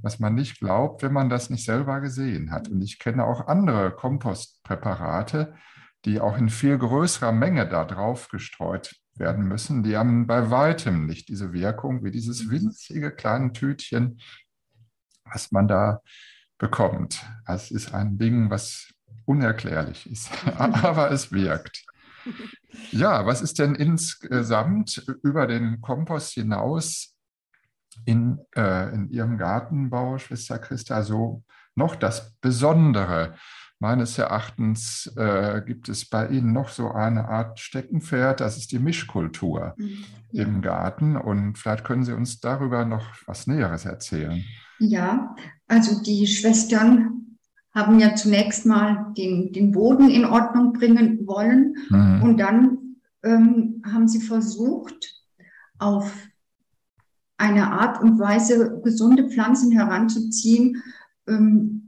was 0.00 0.20
man 0.20 0.36
nicht 0.36 0.60
glaubt, 0.60 1.02
wenn 1.02 1.12
man 1.12 1.28
das 1.28 1.50
nicht 1.50 1.64
selber 1.64 2.00
gesehen 2.00 2.52
hat. 2.52 2.68
Und 2.68 2.82
ich 2.82 3.00
kenne 3.00 3.24
auch 3.24 3.48
andere 3.48 3.90
Kompostpräparate, 3.90 5.54
die 6.04 6.20
auch 6.20 6.38
in 6.38 6.48
viel 6.50 6.78
größerer 6.78 7.32
Menge 7.32 7.68
da 7.68 7.84
drauf 7.84 8.28
gestreut 8.28 8.94
werden 9.18 9.46
müssen. 9.46 9.82
Die 9.82 9.96
haben 9.96 10.26
bei 10.26 10.50
weitem 10.50 11.06
nicht 11.06 11.28
diese 11.28 11.52
Wirkung 11.52 12.04
wie 12.04 12.10
dieses 12.10 12.50
winzige 12.50 13.10
kleine 13.10 13.52
Tütchen, 13.52 14.20
was 15.24 15.52
man 15.52 15.68
da 15.68 16.00
bekommt. 16.58 17.24
Es 17.46 17.70
ist 17.70 17.94
ein 17.94 18.18
Ding, 18.18 18.50
was 18.50 18.92
unerklärlich 19.24 20.10
ist, 20.10 20.30
aber 20.58 21.10
es 21.10 21.32
wirkt. 21.32 21.84
Ja, 22.90 23.26
was 23.26 23.40
ist 23.40 23.58
denn 23.58 23.74
insgesamt 23.74 25.04
über 25.22 25.46
den 25.46 25.80
Kompost 25.80 26.32
hinaus 26.34 27.14
in, 28.04 28.38
äh, 28.54 28.92
in 28.94 29.10
Ihrem 29.10 29.38
Gartenbau, 29.38 30.18
Schwester 30.18 30.58
Christa, 30.58 31.02
so 31.02 31.44
noch 31.74 31.96
das 31.96 32.34
Besondere? 32.40 33.36
Meines 33.80 34.18
Erachtens 34.18 35.12
äh, 35.16 35.62
gibt 35.64 35.88
es 35.88 36.08
bei 36.08 36.28
Ihnen 36.28 36.52
noch 36.52 36.68
so 36.68 36.90
eine 36.90 37.28
Art 37.28 37.60
Steckenpferd, 37.60 38.40
das 38.40 38.56
ist 38.56 38.72
die 38.72 38.80
Mischkultur 38.80 39.74
mhm. 39.76 40.04
im 40.32 40.62
Garten. 40.62 41.16
Und 41.16 41.58
vielleicht 41.58 41.84
können 41.84 42.04
Sie 42.04 42.12
uns 42.12 42.40
darüber 42.40 42.84
noch 42.84 43.06
was 43.26 43.46
Näheres 43.46 43.84
erzählen. 43.84 44.44
Ja, 44.80 45.36
also 45.68 46.02
die 46.02 46.26
Schwestern 46.26 47.36
haben 47.74 48.00
ja 48.00 48.14
zunächst 48.14 48.66
mal 48.66 49.12
den, 49.16 49.52
den 49.52 49.70
Boden 49.70 50.10
in 50.10 50.24
Ordnung 50.24 50.72
bringen 50.72 51.26
wollen 51.26 51.76
mhm. 51.90 52.22
und 52.22 52.38
dann 52.38 52.78
ähm, 53.22 53.82
haben 53.84 54.08
sie 54.08 54.20
versucht, 54.20 55.14
auf 55.78 56.12
eine 57.36 57.70
Art 57.70 58.02
und 58.02 58.18
Weise, 58.18 58.80
gesunde 58.82 59.28
Pflanzen 59.28 59.70
heranzuziehen, 59.70 60.82
ähm, 61.28 61.87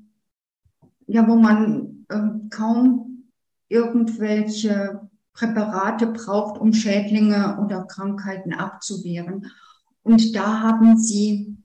ja, 1.10 1.26
wo 1.26 1.34
man 1.34 2.06
ähm, 2.10 2.48
kaum 2.50 3.24
irgendwelche 3.68 5.08
Präparate 5.32 6.06
braucht, 6.06 6.60
um 6.60 6.72
Schädlinge 6.72 7.58
oder 7.64 7.84
Krankheiten 7.84 8.52
abzuwehren. 8.52 9.46
Und 10.02 10.36
da 10.36 10.60
haben 10.60 10.96
sie 10.96 11.56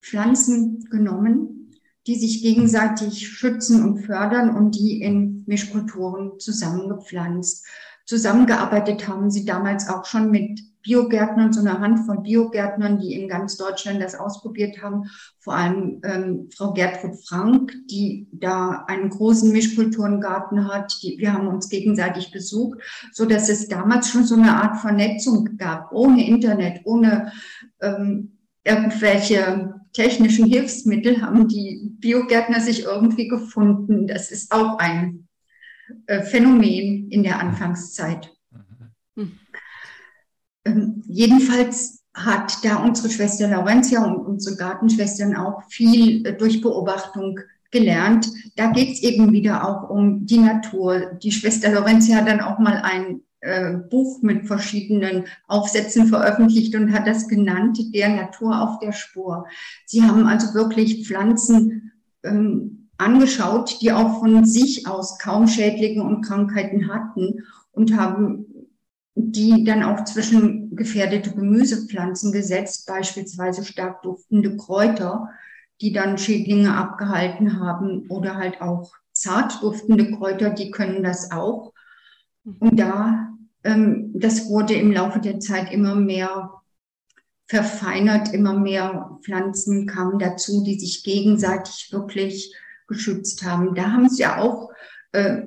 Pflanzen 0.00 0.84
genommen, 0.90 1.70
die 2.06 2.14
sich 2.14 2.42
gegenseitig 2.42 3.28
schützen 3.28 3.84
und 3.84 4.04
fördern 4.04 4.56
und 4.56 4.74
die 4.74 5.02
in 5.02 5.44
Mischkulturen 5.46 6.38
zusammengepflanzt. 6.38 7.66
Zusammengearbeitet 8.08 9.06
haben 9.06 9.30
sie 9.30 9.44
damals 9.44 9.86
auch 9.90 10.06
schon 10.06 10.30
mit 10.30 10.62
Biogärtnern, 10.82 11.52
so 11.52 11.60
eine 11.60 11.78
Handvoll 11.78 12.22
Biogärtnern, 12.22 12.98
die 12.98 13.12
in 13.12 13.28
ganz 13.28 13.58
Deutschland 13.58 14.00
das 14.00 14.14
ausprobiert 14.14 14.82
haben. 14.82 15.10
Vor 15.40 15.54
allem 15.54 16.00
ähm, 16.04 16.48
Frau 16.56 16.72
Gertrud 16.72 17.16
Frank, 17.28 17.74
die 17.90 18.26
da 18.32 18.86
einen 18.88 19.10
großen 19.10 19.52
Mischkulturengarten 19.52 20.72
hat. 20.72 20.98
Die, 21.02 21.18
wir 21.18 21.34
haben 21.34 21.48
uns 21.48 21.68
gegenseitig 21.68 22.30
besucht, 22.30 22.78
so 23.12 23.26
dass 23.26 23.50
es 23.50 23.68
damals 23.68 24.08
schon 24.08 24.24
so 24.24 24.36
eine 24.36 24.56
Art 24.56 24.78
Vernetzung 24.78 25.58
gab, 25.58 25.92
ohne 25.92 26.26
Internet, 26.26 26.80
ohne 26.84 27.30
ähm, 27.82 28.38
irgendwelche 28.64 29.74
technischen 29.92 30.46
Hilfsmittel 30.46 31.20
haben 31.20 31.46
die 31.46 31.90
Biogärtner 32.00 32.60
sich 32.60 32.84
irgendwie 32.84 33.28
gefunden. 33.28 34.06
Das 34.06 34.30
ist 34.30 34.50
auch 34.50 34.78
ein 34.78 35.27
Phänomen 36.22 37.10
in 37.10 37.22
der 37.22 37.40
Anfangszeit. 37.40 38.30
Mhm. 39.14 39.38
Ähm, 40.64 41.02
jedenfalls 41.06 42.02
hat 42.14 42.64
da 42.64 42.76
unsere 42.76 43.10
Schwester 43.10 43.48
Laurentia 43.48 44.04
und 44.04 44.26
unsere 44.26 44.56
Gartenschwestern 44.56 45.36
auch 45.36 45.62
viel 45.68 46.26
äh, 46.26 46.36
durch 46.36 46.60
Beobachtung 46.60 47.38
gelernt. 47.70 48.28
Da 48.56 48.70
geht 48.72 48.94
es 48.94 49.02
eben 49.02 49.32
wieder 49.32 49.68
auch 49.68 49.90
um 49.90 50.26
die 50.26 50.38
Natur. 50.38 51.18
Die 51.22 51.32
Schwester 51.32 51.70
Laurentia 51.70 52.16
hat 52.16 52.28
dann 52.28 52.40
auch 52.40 52.58
mal 52.58 52.80
ein 52.82 53.20
äh, 53.40 53.74
Buch 53.74 54.22
mit 54.22 54.46
verschiedenen 54.46 55.26
Aufsätzen 55.46 56.06
veröffentlicht 56.06 56.74
und 56.74 56.92
hat 56.92 57.06
das 57.06 57.28
genannt, 57.28 57.78
der 57.94 58.08
Natur 58.08 58.60
auf 58.60 58.78
der 58.80 58.92
Spur. 58.92 59.46
Sie 59.86 60.02
haben 60.02 60.26
also 60.26 60.54
wirklich 60.54 61.06
Pflanzen 61.06 61.92
ähm, 62.24 62.77
angeschaut, 62.98 63.80
die 63.80 63.92
auch 63.92 64.20
von 64.20 64.44
sich 64.44 64.86
aus 64.86 65.18
kaum 65.18 65.46
Schädlinge 65.46 66.02
und 66.02 66.22
Krankheiten 66.22 66.92
hatten 66.92 67.44
und 67.72 67.96
haben 67.96 68.46
die 69.14 69.64
dann 69.64 69.82
auch 69.82 70.04
zwischen 70.04 70.76
gefährdete 70.76 71.32
Gemüsepflanzen 71.32 72.30
gesetzt, 72.32 72.86
beispielsweise 72.86 73.64
stark 73.64 74.02
duftende 74.02 74.56
Kräuter, 74.56 75.30
die 75.80 75.92
dann 75.92 76.18
Schädlinge 76.18 76.76
abgehalten 76.76 77.60
haben 77.60 78.06
oder 78.08 78.36
halt 78.36 78.60
auch 78.60 78.92
zart 79.12 79.62
duftende 79.62 80.12
Kräuter, 80.12 80.50
die 80.50 80.70
können 80.70 81.02
das 81.02 81.32
auch. 81.32 81.72
Und 82.44 82.78
da, 82.78 83.28
ähm, 83.64 84.12
das 84.14 84.48
wurde 84.48 84.74
im 84.74 84.92
Laufe 84.92 85.18
der 85.18 85.40
Zeit 85.40 85.72
immer 85.72 85.96
mehr 85.96 86.52
verfeinert, 87.46 88.32
immer 88.32 88.54
mehr 88.54 89.18
Pflanzen 89.22 89.86
kamen 89.86 90.18
dazu, 90.18 90.62
die 90.62 90.78
sich 90.78 91.02
gegenseitig 91.02 91.88
wirklich 91.92 92.54
geschützt 92.88 93.44
haben. 93.44 93.74
Da 93.74 93.92
haben 93.92 94.08
sie 94.08 94.22
ja 94.22 94.38
auch 94.38 94.70
äh, 95.12 95.42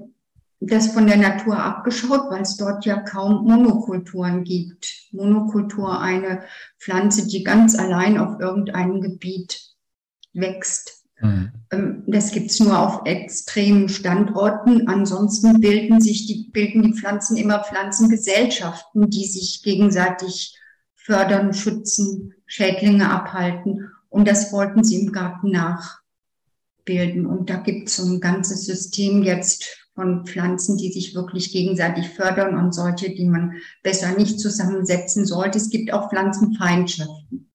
das 0.62 0.94
von 0.94 1.08
der 1.08 1.18
Natur 1.18 1.58
abgeschaut, 1.58 2.30
weil 2.30 2.44
es 2.44 2.56
dort 2.56 2.86
ja 2.86 3.02
kaum 3.02 3.44
Monokulturen 3.46 4.44
gibt. 4.44 5.08
Monokultur, 5.12 6.00
eine 6.00 6.44
Pflanze, 6.80 7.28
die 7.28 7.44
ganz 7.44 7.78
allein 7.78 8.18
auf 8.18 8.40
irgendeinem 8.40 9.02
Gebiet 9.02 9.60
wächst. 10.34 11.04
Mhm. 11.20 11.52
Ähm, 11.72 12.04
das 12.06 12.32
gibt's 12.32 12.60
nur 12.60 12.80
auf 12.80 13.06
extremen 13.06 13.90
Standorten. 13.90 14.88
Ansonsten 14.88 15.60
bilden 15.60 16.00
sich 16.00 16.28
die, 16.28 16.50
bilden 16.52 16.84
die 16.84 16.94
Pflanzen 16.94 17.38
immer 17.38 17.64
Pflanzengesellschaften, 17.64 19.10
die 19.10 19.26
sich 19.26 19.64
gegenseitig 19.64 20.58
fördern, 20.96 21.54
schützen, 21.54 22.34
Schädlinge 22.46 23.10
abhalten. 23.10 23.90
Und 24.10 24.28
das 24.28 24.54
wollten 24.54 24.84
sie 24.84 25.02
im 25.02 25.12
Garten 25.12 25.50
nachbilden. 26.82 27.26
Und 27.26 27.50
da 27.50 27.58
gibt's 27.58 27.98
so 27.98 28.06
ein 28.06 28.20
ganzes 28.20 28.66
System 28.66 29.24
jetzt 29.24 29.90
von 29.96 30.26
Pflanzen, 30.26 30.78
die 30.78 30.92
sich 30.92 31.16
wirklich 31.16 31.52
gegenseitig 31.52 32.10
fördern 32.10 32.58
und 32.58 32.74
solche, 32.74 33.14
die 33.14 33.28
man 33.28 33.54
besser 33.84 34.18
nicht 34.18 34.40
zusammensetzen 34.40 35.26
sollte. 35.26 35.58
Es 35.58 35.70
gibt 35.70 35.94
auch 35.94 36.10
Pflanzenfeindschaften. 36.10 37.51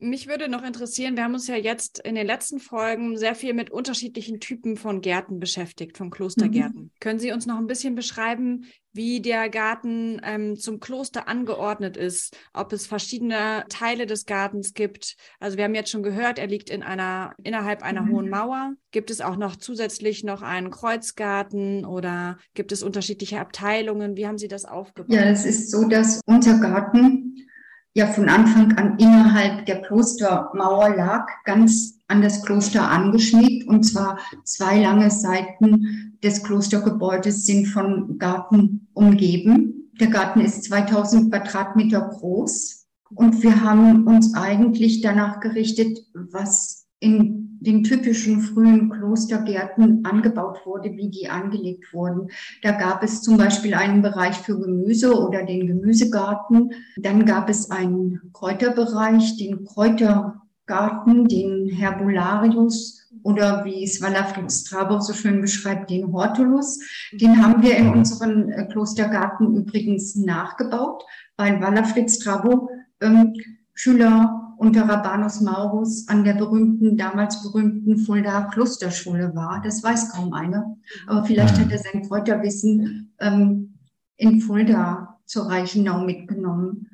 Mich 0.00 0.28
würde 0.28 0.48
noch 0.48 0.62
interessieren, 0.62 1.16
wir 1.16 1.24
haben 1.24 1.34
uns 1.34 1.48
ja 1.48 1.56
jetzt 1.56 1.98
in 1.98 2.14
den 2.14 2.26
letzten 2.26 2.60
Folgen 2.60 3.16
sehr 3.16 3.34
viel 3.34 3.52
mit 3.52 3.70
unterschiedlichen 3.70 4.38
Typen 4.38 4.76
von 4.76 5.00
Gärten 5.00 5.40
beschäftigt, 5.40 5.96
von 5.96 6.10
Klostergärten. 6.10 6.82
Mhm. 6.82 6.90
Können 7.00 7.18
Sie 7.18 7.32
uns 7.32 7.46
noch 7.46 7.56
ein 7.56 7.66
bisschen 7.66 7.96
beschreiben, 7.96 8.66
wie 8.92 9.20
der 9.20 9.48
Garten 9.48 10.20
ähm, 10.22 10.56
zum 10.56 10.78
Kloster 10.78 11.26
angeordnet 11.26 11.96
ist, 11.96 12.36
ob 12.52 12.72
es 12.72 12.86
verschiedene 12.86 13.64
Teile 13.68 14.06
des 14.06 14.24
Gartens 14.24 14.72
gibt? 14.72 15.16
Also 15.40 15.56
wir 15.56 15.64
haben 15.64 15.74
jetzt 15.74 15.90
schon 15.90 16.04
gehört, 16.04 16.38
er 16.38 16.46
liegt 16.46 16.70
in 16.70 16.84
einer, 16.84 17.34
innerhalb 17.42 17.82
einer 17.82 18.02
mhm. 18.02 18.12
hohen 18.12 18.30
Mauer. 18.30 18.74
Gibt 18.92 19.10
es 19.10 19.20
auch 19.20 19.36
noch 19.36 19.56
zusätzlich 19.56 20.22
noch 20.22 20.42
einen 20.42 20.70
Kreuzgarten 20.70 21.84
oder 21.84 22.38
gibt 22.54 22.70
es 22.70 22.84
unterschiedliche 22.84 23.40
Abteilungen? 23.40 24.16
Wie 24.16 24.28
haben 24.28 24.38
Sie 24.38 24.48
das 24.48 24.64
aufgebaut? 24.64 25.12
Ja, 25.12 25.22
es 25.22 25.44
ist 25.44 25.72
so, 25.72 25.88
dass 25.88 26.20
unser 26.24 26.58
Garten 26.60 27.48
ja 27.94 28.06
von 28.06 28.28
Anfang 28.28 28.72
an 28.76 28.98
innerhalb 28.98 29.66
der 29.66 29.82
Klostermauer 29.82 30.94
lag, 30.94 31.26
ganz 31.44 31.98
an 32.08 32.22
das 32.22 32.44
Kloster 32.44 32.90
angeschmiegt. 32.90 33.68
Und 33.68 33.84
zwar 33.84 34.18
zwei 34.44 34.80
lange 34.80 35.10
Seiten 35.10 36.18
des 36.22 36.42
Klostergebäudes 36.42 37.44
sind 37.44 37.66
von 37.66 38.18
Garten 38.18 38.88
umgeben. 38.94 39.90
Der 40.00 40.08
Garten 40.08 40.40
ist 40.40 40.64
2000 40.64 41.30
Quadratmeter 41.32 42.00
groß. 42.00 42.86
Und 43.14 43.42
wir 43.42 43.62
haben 43.62 44.06
uns 44.06 44.34
eigentlich 44.34 45.00
danach 45.00 45.40
gerichtet, 45.40 45.98
was 46.12 46.86
in 47.00 47.37
den 47.60 47.82
typischen 47.84 48.40
frühen 48.40 48.90
Klostergärten 48.90 50.04
angebaut 50.04 50.60
wurde, 50.64 50.90
wie 50.96 51.10
die 51.10 51.28
angelegt 51.28 51.92
wurden. 51.92 52.28
Da 52.62 52.72
gab 52.72 53.02
es 53.02 53.22
zum 53.22 53.36
Beispiel 53.36 53.74
einen 53.74 54.02
Bereich 54.02 54.36
für 54.36 54.58
Gemüse 54.58 55.18
oder 55.18 55.44
den 55.44 55.66
Gemüsegarten. 55.66 56.70
Dann 56.96 57.24
gab 57.24 57.48
es 57.48 57.70
einen 57.70 58.20
Kräuterbereich, 58.32 59.36
den 59.36 59.64
Kräutergarten, 59.64 61.26
den 61.28 61.68
Herbularius 61.68 62.98
oder 63.22 63.64
wie 63.64 63.84
es 63.84 64.00
Walafrid 64.00 64.52
Strabo 64.52 65.00
so 65.00 65.12
schön 65.12 65.40
beschreibt, 65.40 65.90
den 65.90 66.12
Hortulus. 66.12 66.78
Den 67.12 67.42
haben 67.42 67.62
wir 67.62 67.76
in 67.76 67.88
unseren 67.88 68.50
äh, 68.50 68.66
Klostergarten 68.66 69.56
übrigens 69.56 70.14
nachgebaut, 70.14 71.02
weil 71.36 71.60
Walafrid 71.60 72.10
Strabo 72.10 72.70
ähm, 73.00 73.34
Schüler 73.74 74.47
unter 74.58 74.88
Rabanus 74.88 75.40
Maurus 75.40 76.08
an 76.08 76.24
der 76.24 76.34
berühmten, 76.34 76.96
damals 76.96 77.42
berühmten 77.42 77.98
Fulda 77.98 78.42
Klosterschule 78.52 79.34
war. 79.34 79.62
Das 79.62 79.82
weiß 79.82 80.12
kaum 80.12 80.32
einer. 80.32 80.76
Aber 81.06 81.24
vielleicht 81.24 81.58
hat 81.58 81.70
er 81.70 81.78
sein 81.78 82.06
Kräuterwissen 82.06 83.14
ähm, 83.20 83.74
in 84.16 84.40
Fulda 84.40 85.20
zur 85.26 85.48
Reichenau 85.48 86.04
mitgenommen 86.04 86.88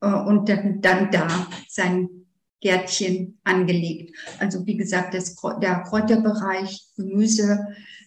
äh, 0.00 0.12
und 0.12 0.48
dann, 0.48 0.80
dann 0.80 1.10
da 1.10 1.28
sein 1.68 2.08
Gärtchen 2.60 3.38
angelegt. 3.44 4.16
Also 4.38 4.66
wie 4.66 4.76
gesagt, 4.76 5.14
das, 5.14 5.36
der 5.60 5.82
Kräuterbereich, 5.82 6.86
Gemüse, 6.96 7.66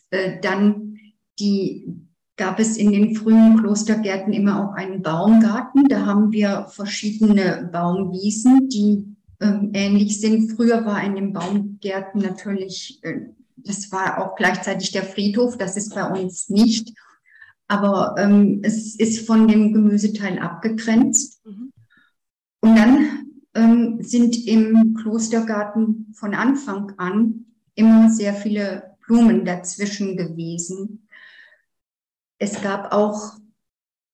äh, 0.09 0.39
dann 0.41 0.97
die 1.37 2.08
gab 2.39 2.57
es 2.57 2.77
in 2.77 2.91
den 2.93 3.15
frühen 3.15 3.57
Klostergärten 3.59 4.31
immer 4.31 4.63
auch 4.63 4.73
einen 4.73 5.01
Baumgarten. 5.01 5.89
Da 5.89 6.05
haben 6.05 6.31
wir 6.31 6.67
verschiedene 6.69 7.69
Baumwiesen, 7.71 8.69
die 8.69 9.05
ähm, 9.41 9.71
ähnlich 9.73 10.21
sind. 10.21 10.53
Früher 10.53 10.85
war 10.85 11.03
in 11.03 11.15
den 11.15 11.33
Baumgärten 11.33 12.21
natürlich, 12.21 12.99
äh, 13.03 13.25
das 13.57 13.91
war 13.91 14.19
auch 14.19 14.37
gleichzeitig 14.37 14.91
der 14.91 15.03
Friedhof, 15.03 15.57
das 15.57 15.75
ist 15.75 15.93
bei 15.93 16.09
uns 16.09 16.49
nicht. 16.49 16.93
Aber 17.67 18.15
ähm, 18.17 18.61
es 18.63 18.95
ist 18.95 19.27
von 19.27 19.49
dem 19.49 19.73
Gemüseteil 19.73 20.39
abgegrenzt. 20.39 21.45
Mhm. 21.45 21.73
Und 22.61 22.75
dann 22.77 23.07
ähm, 23.53 23.97
sind 23.99 24.47
im 24.47 24.95
Klostergarten 24.95 26.13
von 26.13 26.33
Anfang 26.33 26.93
an 26.97 27.45
immer 27.75 28.09
sehr 28.09 28.33
viele 28.33 28.95
Blumen 29.05 29.43
dazwischen 29.43 30.15
gewesen. 30.15 31.08
Es 32.39 32.61
gab 32.61 32.93
auch 32.93 33.33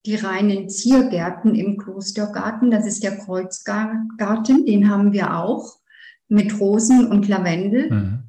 die 0.05 0.15
reinen 0.15 0.69
Ziergärten 0.69 1.55
im 1.55 1.77
Klostergarten. 1.77 2.69
Das 2.71 2.85
ist 2.85 3.03
der 3.03 3.17
Kreuzgarten, 3.17 4.65
den 4.65 4.89
haben 4.89 5.13
wir 5.13 5.37
auch 5.37 5.79
mit 6.27 6.59
Rosen 6.59 7.07
und 7.07 7.27
Lavendel 7.27 7.91
mhm. 7.91 8.23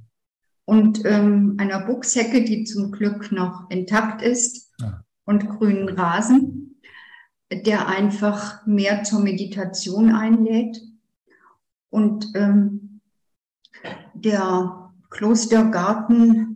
und 0.64 1.04
ähm, 1.04 1.56
einer 1.58 1.86
Buchshecke, 1.86 2.44
die 2.44 2.64
zum 2.64 2.92
Glück 2.92 3.32
noch 3.32 3.70
intakt 3.70 4.22
ist 4.22 4.72
ja. 4.78 5.02
und 5.24 5.48
grünen 5.48 5.88
Rasen, 5.88 6.80
der 7.50 7.88
einfach 7.88 8.66
mehr 8.66 9.02
zur 9.02 9.20
Meditation 9.20 10.14
einlädt. 10.14 10.80
Und 11.88 12.26
ähm, 12.34 13.00
der 14.14 14.92
Klostergarten 15.08 16.55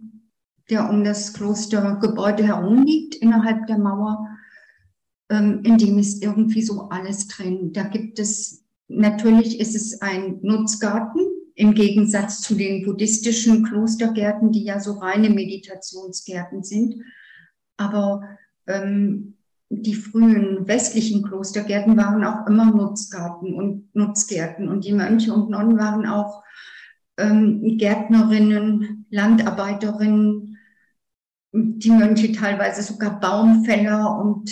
der 0.70 0.88
um 0.88 1.04
das 1.04 1.32
Klostergebäude 1.34 2.46
herum 2.46 2.84
liegt, 2.84 3.16
innerhalb 3.16 3.66
der 3.66 3.78
Mauer. 3.78 4.26
Ähm, 5.28 5.60
in 5.64 5.78
dem 5.78 5.98
ist 5.98 6.22
irgendwie 6.22 6.62
so 6.62 6.88
alles 6.88 7.28
drin. 7.28 7.72
Da 7.72 7.82
gibt 7.84 8.18
es, 8.18 8.64
natürlich 8.88 9.60
ist 9.60 9.74
es 9.74 10.00
ein 10.00 10.38
Nutzgarten, 10.42 11.22
im 11.54 11.74
Gegensatz 11.74 12.40
zu 12.40 12.54
den 12.54 12.84
buddhistischen 12.84 13.64
Klostergärten, 13.64 14.52
die 14.52 14.64
ja 14.64 14.80
so 14.80 14.94
reine 14.94 15.28
Meditationsgärten 15.28 16.62
sind. 16.62 16.94
Aber 17.76 18.22
ähm, 18.66 19.34
die 19.68 19.94
frühen 19.94 20.66
westlichen 20.66 21.22
Klostergärten 21.22 21.96
waren 21.96 22.24
auch 22.24 22.46
immer 22.46 22.66
Nutzgarten 22.66 23.54
und 23.54 23.94
Nutzgärten. 23.94 24.68
Und 24.68 24.84
die 24.84 24.92
Mönche 24.92 25.32
und 25.32 25.50
Nonnen 25.50 25.78
waren 25.78 26.06
auch 26.06 26.42
ähm, 27.18 27.78
Gärtnerinnen, 27.78 29.06
Landarbeiterinnen, 29.10 30.58
die 31.52 31.90
Mönche 31.90 32.32
teilweise 32.32 32.82
sogar 32.82 33.18
Baumfäller 33.18 34.18
und 34.18 34.50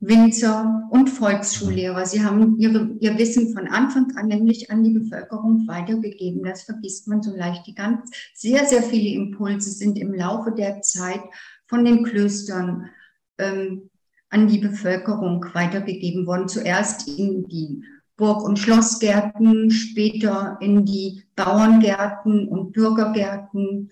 Winzer 0.00 0.88
und 0.90 1.08
Volksschullehrer. 1.08 2.06
Sie 2.06 2.24
haben 2.24 2.58
ihre, 2.58 2.96
ihr 3.00 3.18
Wissen 3.18 3.52
von 3.52 3.68
Anfang 3.68 4.16
an 4.16 4.28
nämlich 4.28 4.70
an 4.70 4.82
die 4.82 4.90
Bevölkerung 4.90 5.68
weitergegeben. 5.68 6.42
Das 6.42 6.62
vergisst 6.62 7.06
man 7.06 7.22
so 7.22 7.36
leicht. 7.36 7.66
Die 7.66 7.74
ganz, 7.74 8.10
sehr, 8.34 8.64
sehr 8.64 8.82
viele 8.82 9.10
Impulse 9.10 9.70
sind 9.70 9.98
im 9.98 10.14
Laufe 10.14 10.52
der 10.52 10.80
Zeit 10.80 11.20
von 11.66 11.84
den 11.84 12.02
Klöstern 12.02 12.88
ähm, 13.36 13.90
an 14.30 14.48
die 14.48 14.58
Bevölkerung 14.58 15.44
weitergegeben 15.52 16.26
worden. 16.26 16.48
Zuerst 16.48 17.06
in 17.06 17.46
die 17.48 17.82
Burg- 18.16 18.44
und 18.44 18.58
Schlossgärten, 18.58 19.70
später 19.70 20.56
in 20.60 20.86
die 20.86 21.24
Bauerngärten 21.36 22.48
und 22.48 22.72
Bürgergärten, 22.72 23.90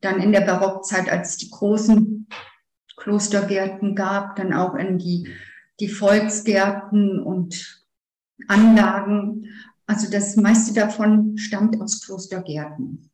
dann 0.00 0.20
in 0.20 0.32
der 0.32 0.42
Barockzeit, 0.42 1.10
als 1.10 1.30
es 1.30 1.36
die 1.38 1.50
großen 1.50 2.26
Klostergärten 2.96 3.94
gab, 3.94 4.36
dann 4.36 4.52
auch 4.52 4.74
in 4.74 4.98
die, 4.98 5.28
die 5.78 5.88
Volksgärten 5.88 7.20
und 7.20 7.84
Anlagen. 8.48 9.46
Also 9.86 10.10
das 10.10 10.36
meiste 10.36 10.74
davon 10.74 11.36
stammt 11.38 11.80
aus 11.80 12.04
Klostergärten. 12.04 13.10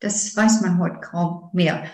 Das 0.00 0.36
weiß 0.36 0.60
man 0.62 0.78
heute 0.78 1.00
kaum 1.00 1.50
mehr. 1.52 1.84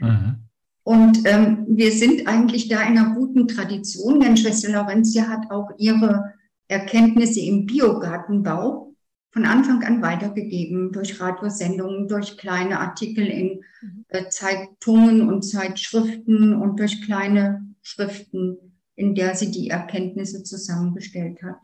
Mhm. 0.00 0.36
Und 0.82 1.26
ähm, 1.26 1.66
wir 1.68 1.92
sind 1.92 2.26
eigentlich 2.26 2.68
da 2.68 2.80
in 2.82 2.96
einer 2.96 3.14
guten 3.14 3.46
Tradition, 3.46 4.20
denn 4.20 4.36
Schwester 4.36 4.70
Laurentia 4.70 5.28
hat 5.28 5.50
auch 5.50 5.70
ihre 5.76 6.32
Erkenntnisse 6.66 7.40
im 7.40 7.66
Biogartenbau 7.66 8.87
von 9.30 9.44
Anfang 9.44 9.84
an 9.84 10.02
weitergegeben 10.02 10.92
durch 10.92 11.20
Radiosendungen, 11.20 12.08
durch 12.08 12.38
kleine 12.38 12.80
Artikel 12.80 13.26
in 13.26 13.60
mhm. 13.82 14.04
äh, 14.08 14.28
Zeitungen 14.28 15.28
und 15.28 15.42
Zeitschriften 15.42 16.54
und 16.54 16.78
durch 16.80 17.02
kleine 17.02 17.66
Schriften, 17.82 18.56
in 18.94 19.14
der 19.14 19.34
sie 19.34 19.50
die 19.50 19.68
Erkenntnisse 19.70 20.42
zusammengestellt 20.42 21.42
hat. 21.42 21.60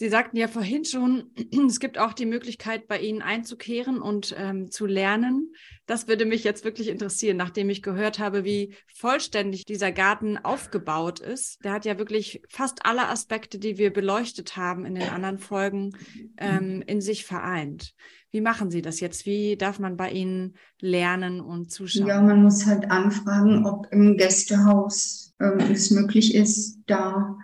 Sie 0.00 0.08
sagten 0.08 0.38
ja 0.38 0.48
vorhin 0.48 0.86
schon, 0.86 1.24
es 1.68 1.78
gibt 1.78 1.98
auch 1.98 2.14
die 2.14 2.24
Möglichkeit, 2.24 2.88
bei 2.88 2.98
Ihnen 2.98 3.20
einzukehren 3.20 4.00
und 4.00 4.34
ähm, 4.38 4.70
zu 4.70 4.86
lernen. 4.86 5.52
Das 5.84 6.08
würde 6.08 6.24
mich 6.24 6.42
jetzt 6.42 6.64
wirklich 6.64 6.88
interessieren, 6.88 7.36
nachdem 7.36 7.68
ich 7.68 7.82
gehört 7.82 8.18
habe, 8.18 8.42
wie 8.42 8.74
vollständig 8.94 9.66
dieser 9.66 9.92
Garten 9.92 10.38
aufgebaut 10.38 11.20
ist. 11.20 11.62
Der 11.66 11.72
hat 11.72 11.84
ja 11.84 11.98
wirklich 11.98 12.40
fast 12.48 12.86
alle 12.86 13.08
Aspekte, 13.08 13.58
die 13.58 13.76
wir 13.76 13.92
beleuchtet 13.92 14.56
haben 14.56 14.86
in 14.86 14.94
den 14.94 15.10
anderen 15.10 15.38
Folgen, 15.38 15.90
ähm, 16.38 16.82
in 16.86 17.02
sich 17.02 17.26
vereint. 17.26 17.92
Wie 18.30 18.40
machen 18.40 18.70
Sie 18.70 18.80
das 18.80 19.00
jetzt? 19.00 19.26
Wie 19.26 19.58
darf 19.58 19.80
man 19.80 19.98
bei 19.98 20.12
Ihnen 20.12 20.54
lernen 20.80 21.42
und 21.42 21.70
zuschauen? 21.70 22.06
Ja, 22.06 22.22
man 22.22 22.42
muss 22.42 22.64
halt 22.64 22.90
anfragen, 22.90 23.66
ob 23.66 23.86
im 23.92 24.16
Gästehaus 24.16 25.34
ähm, 25.40 25.58
es 25.70 25.90
möglich 25.90 26.34
ist, 26.34 26.78
da 26.86 27.36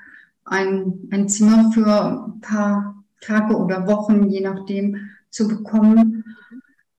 ein, 0.47 1.09
ein 1.11 1.29
Zimmer 1.29 1.71
für 1.73 1.87
ein 1.87 2.41
paar 2.41 3.05
Tage 3.21 3.57
oder 3.57 3.87
Wochen, 3.87 4.29
je 4.29 4.41
nachdem, 4.41 4.97
zu 5.31 5.49
bekommen 5.49 6.25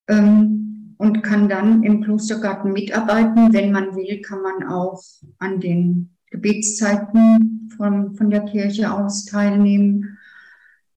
ähm, 0.07 0.95
und 0.97 1.23
kann 1.23 1.49
dann 1.49 1.83
im 1.83 2.03
Klostergarten 2.03 2.71
mitarbeiten. 2.71 3.53
Wenn 3.53 3.71
man 3.71 3.95
will, 3.95 4.21
kann 4.21 4.41
man 4.41 4.67
auch 4.67 5.01
an 5.39 5.59
den 5.59 6.09
Gebetszeiten 6.29 7.69
von, 7.77 8.15
von 8.15 8.29
der 8.29 8.45
Kirche 8.45 8.91
aus 8.91 9.25
teilnehmen, 9.25 10.17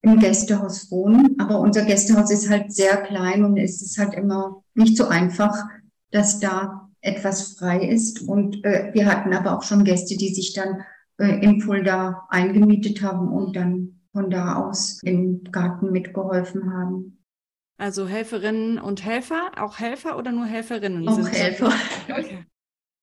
im 0.01 0.19
Gästehaus 0.19 0.89
wohnen. 0.91 1.35
Aber 1.39 1.59
unser 1.59 1.85
Gästehaus 1.85 2.31
ist 2.31 2.49
halt 2.49 2.73
sehr 2.73 2.97
klein 2.97 3.45
und 3.45 3.57
es 3.57 3.81
ist 3.81 3.97
halt 3.97 4.13
immer 4.15 4.63
nicht 4.73 4.97
so 4.97 5.07
einfach, 5.07 5.55
dass 6.11 6.39
da 6.39 6.89
etwas 7.01 7.53
frei 7.53 7.87
ist. 7.87 8.21
Und 8.21 8.63
äh, 8.65 8.91
wir 8.93 9.05
hatten 9.05 9.33
aber 9.33 9.57
auch 9.57 9.63
schon 9.63 9.83
Gäste, 9.83 10.17
die 10.17 10.33
sich 10.33 10.53
dann 10.53 10.81
in 11.27 11.61
Fulda 11.61 12.27
eingemietet 12.29 13.01
haben 13.01 13.29
und 13.29 13.55
dann 13.55 14.01
von 14.11 14.29
da 14.29 14.55
aus 14.55 14.99
im 15.03 15.43
Garten 15.51 15.91
mitgeholfen 15.91 16.73
haben. 16.73 17.17
Also 17.77 18.07
Helferinnen 18.07 18.77
und 18.77 19.03
Helfer, 19.03 19.51
auch 19.57 19.79
Helfer 19.79 20.17
oder 20.17 20.31
nur 20.31 20.45
Helferinnen? 20.45 21.07
Auch 21.07 21.27
Helfer. 21.27 21.73
Okay. 22.09 22.45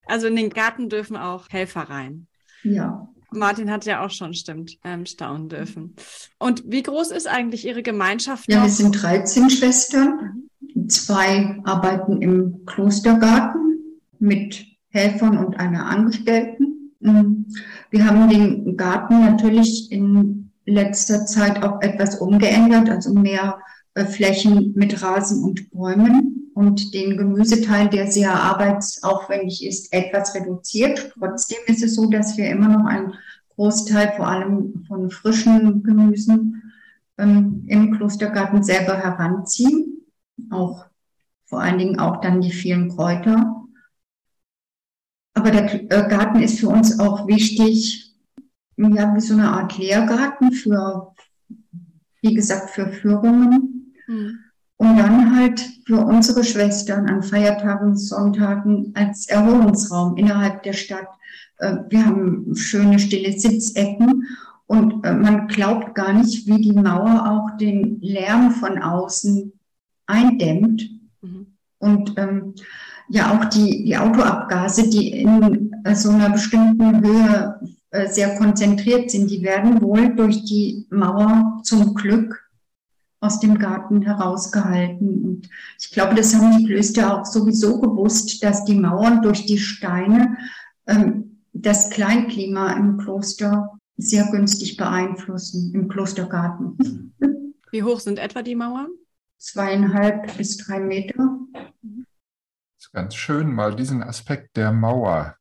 Also 0.06 0.26
in 0.26 0.36
den 0.36 0.50
Garten 0.50 0.88
dürfen 0.88 1.16
auch 1.16 1.48
Helfer 1.50 1.82
rein. 1.82 2.28
Ja. 2.62 3.08
Martin 3.30 3.70
hat 3.70 3.84
ja 3.84 4.04
auch 4.04 4.10
schon, 4.10 4.32
stimmt, 4.32 4.78
ähm, 4.84 5.04
staunen 5.04 5.48
dürfen. 5.48 5.94
Und 6.38 6.62
wie 6.66 6.82
groß 6.82 7.10
ist 7.10 7.26
eigentlich 7.26 7.66
Ihre 7.66 7.82
Gemeinschaft? 7.82 8.50
Ja, 8.50 8.58
noch? 8.58 8.64
wir 8.64 8.70
sind 8.70 9.02
13 9.02 9.50
Schwestern. 9.50 10.48
Zwei 10.88 11.60
arbeiten 11.64 12.22
im 12.22 12.64
Klostergarten 12.64 14.02
mit 14.18 14.64
Helfern 14.88 15.36
und 15.44 15.56
einer 15.58 15.86
Angestellten. 15.86 16.67
Mhm. 17.12 17.46
Wir 17.90 18.06
haben 18.06 18.28
den 18.28 18.76
Garten 18.76 19.20
natürlich 19.20 19.90
in 19.90 20.50
letzter 20.66 21.24
Zeit 21.26 21.62
auch 21.62 21.80
etwas 21.80 22.16
umgeändert, 22.16 22.90
also 22.90 23.14
mehr 23.14 23.58
äh, 23.94 24.04
Flächen 24.04 24.72
mit 24.74 25.02
Rasen 25.02 25.42
und 25.42 25.70
Bäumen 25.70 26.50
und 26.54 26.92
den 26.92 27.16
Gemüseteil, 27.16 27.88
der 27.88 28.10
sehr 28.10 28.32
arbeitsaufwendig 28.32 29.64
ist, 29.66 29.92
etwas 29.92 30.34
reduziert. 30.34 31.12
Trotzdem 31.18 31.58
ist 31.66 31.82
es 31.82 31.94
so, 31.94 32.10
dass 32.10 32.36
wir 32.36 32.50
immer 32.50 32.68
noch 32.68 32.86
einen 32.86 33.14
Großteil 33.54 34.12
vor 34.16 34.28
allem 34.28 34.84
von 34.86 35.10
frischen 35.10 35.82
Gemüsen 35.82 36.62
ähm, 37.16 37.64
im 37.66 37.96
Klostergarten 37.96 38.62
selber 38.62 38.96
heranziehen. 38.96 40.02
Auch 40.50 40.86
vor 41.46 41.60
allen 41.60 41.78
Dingen 41.78 41.98
auch 41.98 42.20
dann 42.20 42.40
die 42.40 42.52
vielen 42.52 42.88
Kräuter. 42.88 43.57
Aber 45.38 45.52
der 45.52 45.72
äh, 45.72 46.08
Garten 46.08 46.40
ist 46.40 46.58
für 46.58 46.68
uns 46.68 46.98
auch 46.98 47.28
wichtig, 47.28 48.12
ja, 48.76 49.14
wie 49.14 49.20
so 49.20 49.34
eine 49.34 49.48
Art 49.48 49.78
Lehrgarten 49.78 50.50
für, 50.50 51.14
wie 52.22 52.34
gesagt, 52.34 52.70
für 52.70 52.88
Führungen. 52.88 53.94
Mhm. 54.08 54.38
Und 54.78 54.96
dann 54.96 55.36
halt 55.36 55.60
für 55.86 56.00
unsere 56.04 56.42
Schwestern 56.42 57.08
an 57.08 57.22
Feiertagen, 57.22 57.96
Sonntagen 57.96 58.92
als 58.96 59.28
Erholungsraum 59.28 60.16
innerhalb 60.16 60.64
der 60.64 60.72
Stadt. 60.72 61.06
Äh, 61.58 61.76
wir 61.88 62.04
haben 62.04 62.56
schöne 62.56 62.98
stille 62.98 63.38
Sitzecken 63.38 64.26
und 64.66 65.04
äh, 65.06 65.14
man 65.14 65.46
glaubt 65.46 65.94
gar 65.94 66.12
nicht, 66.12 66.48
wie 66.48 66.60
die 66.60 66.72
Mauer 66.72 67.30
auch 67.30 67.56
den 67.58 68.00
Lärm 68.00 68.50
von 68.50 68.82
außen 68.82 69.52
eindämmt. 70.06 70.97
Und 71.78 72.14
ähm, 72.16 72.54
ja 73.08 73.32
auch 73.32 73.44
die, 73.46 73.84
die 73.84 73.96
Autoabgase, 73.96 74.88
die 74.88 75.12
in 75.12 75.72
äh, 75.84 75.94
so 75.94 76.10
einer 76.10 76.30
bestimmten 76.30 77.02
Höhe 77.02 77.60
äh, 77.90 78.08
sehr 78.08 78.36
konzentriert 78.36 79.10
sind, 79.10 79.30
die 79.30 79.42
werden 79.42 79.80
wohl 79.80 80.14
durch 80.14 80.44
die 80.44 80.86
Mauer 80.90 81.60
zum 81.62 81.94
Glück 81.94 82.44
aus 83.20 83.40
dem 83.40 83.58
Garten 83.58 84.02
herausgehalten. 84.02 85.24
Und 85.24 85.48
ich 85.80 85.90
glaube, 85.90 86.14
das 86.14 86.34
haben 86.34 86.58
die 86.58 86.66
Klöster 86.66 87.14
auch 87.18 87.24
sowieso 87.24 87.80
gewusst, 87.80 88.42
dass 88.44 88.64
die 88.64 88.76
Mauern 88.76 89.22
durch 89.22 89.46
die 89.46 89.58
Steine 89.58 90.36
ähm, 90.86 91.40
das 91.52 91.90
Kleinklima 91.90 92.72
im 92.74 92.98
Kloster 92.98 93.72
sehr 93.96 94.30
günstig 94.30 94.76
beeinflussen, 94.76 95.74
im 95.74 95.88
Klostergarten. 95.88 97.14
Wie 97.72 97.82
hoch 97.82 97.98
sind 97.98 98.18
etwa 98.18 98.42
die 98.42 98.54
Mauern? 98.54 98.88
Zweieinhalb 99.38 100.36
bis 100.36 100.56
drei 100.56 100.80
Meter 100.80 101.38
ist 102.78 102.92
ganz 102.92 103.14
schön, 103.14 103.52
mal 103.52 103.74
diesen 103.74 104.02
Aspekt 104.02 104.56
der 104.56 104.72
Mauer 104.72 105.36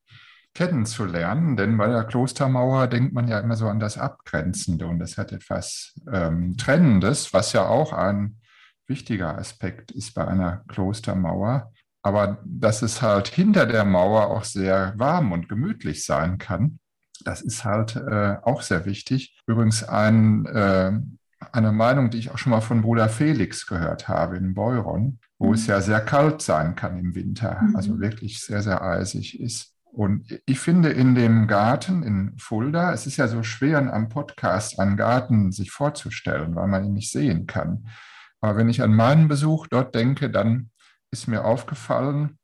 kennenzulernen, 0.54 1.56
denn 1.56 1.78
bei 1.78 1.88
der 1.88 2.04
Klostermauer 2.04 2.88
denkt 2.88 3.14
man 3.14 3.28
ja 3.28 3.40
immer 3.40 3.56
so 3.56 3.68
an 3.68 3.80
das 3.80 3.98
Abgrenzende 3.98 4.88
und 4.88 5.00
das 5.00 5.18
hat 5.18 5.32
etwas 5.32 5.94
ähm, 6.12 6.58
Trennendes, 6.58 7.34
was 7.34 7.54
ja 7.54 7.68
auch 7.68 7.94
ein 7.94 8.40
wichtiger 8.88 9.38
Aspekt 9.38 9.92
ist 9.92 10.14
bei 10.14 10.28
einer 10.28 10.64
Klostermauer. 10.68 11.72
Aber 12.02 12.42
dass 12.46 12.82
es 12.82 13.02
halt 13.02 13.28
hinter 13.28 13.66
der 13.66 13.86
Mauer 13.86 14.32
auch 14.32 14.46
sehr 14.46 14.94
warm 14.98 15.32
und 15.32 15.50
gemütlich 15.50 16.06
sein 16.06 16.38
kann, 16.38 16.80
das 17.24 17.42
ist 17.42 17.66
halt 17.66 17.96
äh, 17.96 18.38
auch 18.42 18.62
sehr 18.62 18.86
wichtig. 18.86 19.38
Übrigens 19.46 19.84
ein, 19.84 20.46
äh, 20.46 20.92
eine 21.54 21.72
Meinung, 21.72 22.10
die 22.10 22.18
ich 22.18 22.32
auch 22.32 22.38
schon 22.38 22.52
mal 22.52 22.62
von 22.62 22.82
Bruder 22.82 23.10
Felix 23.10 23.66
gehört 23.68 24.08
habe 24.08 24.38
in 24.38 24.54
Beuron 24.54 25.20
wo 25.40 25.54
es 25.54 25.64
mhm. 25.64 25.70
ja 25.70 25.82
sehr 25.82 26.02
kalt 26.02 26.42
sein 26.42 26.76
kann 26.76 26.98
im 26.98 27.16
Winter, 27.16 27.62
mhm. 27.62 27.76
also 27.76 28.00
wirklich 28.00 28.42
sehr, 28.42 28.62
sehr 28.62 28.82
eisig 28.82 29.40
ist. 29.40 29.74
Und 29.84 30.40
ich 30.46 30.60
finde 30.60 30.90
in 30.90 31.16
dem 31.16 31.48
Garten 31.48 32.04
in 32.04 32.38
Fulda, 32.38 32.94
es 32.94 33.08
ist 33.08 33.18
ja 33.18 33.28
so 33.28 33.42
schwer 33.42 33.92
am 33.92 34.10
Podcast 34.10 34.80
einen 34.80 34.96
Garten 34.96 35.52
sich 35.52 35.72
vorzustellen, 35.72 36.56
weil 36.56 36.68
man 36.68 36.86
ihn 36.86 36.94
nicht 36.94 37.12
sehen 37.12 37.48
kann. 37.48 37.88
Aber 38.40 38.58
wenn 38.58 38.70
ich 38.70 38.84
an 38.84 38.94
meinen 38.94 39.28
Besuch 39.28 39.66
dort 39.68 39.96
denke, 39.96 40.30
dann 40.30 40.70
ist 41.10 41.28
mir 41.28 41.46
aufgefallen, 41.46 42.38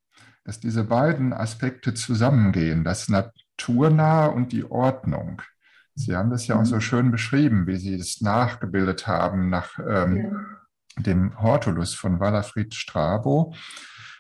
dass 0.46 0.60
diese 0.60 0.84
beiden 0.84 1.32
Aspekte 1.32 1.94
zusammengehen, 1.94 2.84
das 2.84 3.08
Naturnahe 3.08 4.32
und 4.32 4.52
die 4.52 4.64
Ordnung. 4.64 5.42
Sie 5.96 6.16
haben 6.16 6.30
das 6.30 6.48
ja 6.48 6.60
auch 6.60 6.66
so 6.66 6.76
mhm. 6.76 6.82
schön 6.82 7.12
beschrieben, 7.12 7.68
wie 7.68 7.78
Sie 7.78 7.94
es 7.94 8.22
nachgebildet 8.22 9.08
haben 9.08 9.50
nach 9.50 9.78
ähm, 9.80 10.18
ja 10.18 10.30
dem 10.98 11.40
Hortulus 11.42 11.94
von 11.94 12.20
Walafried 12.20 12.74
Strabo. 12.74 13.54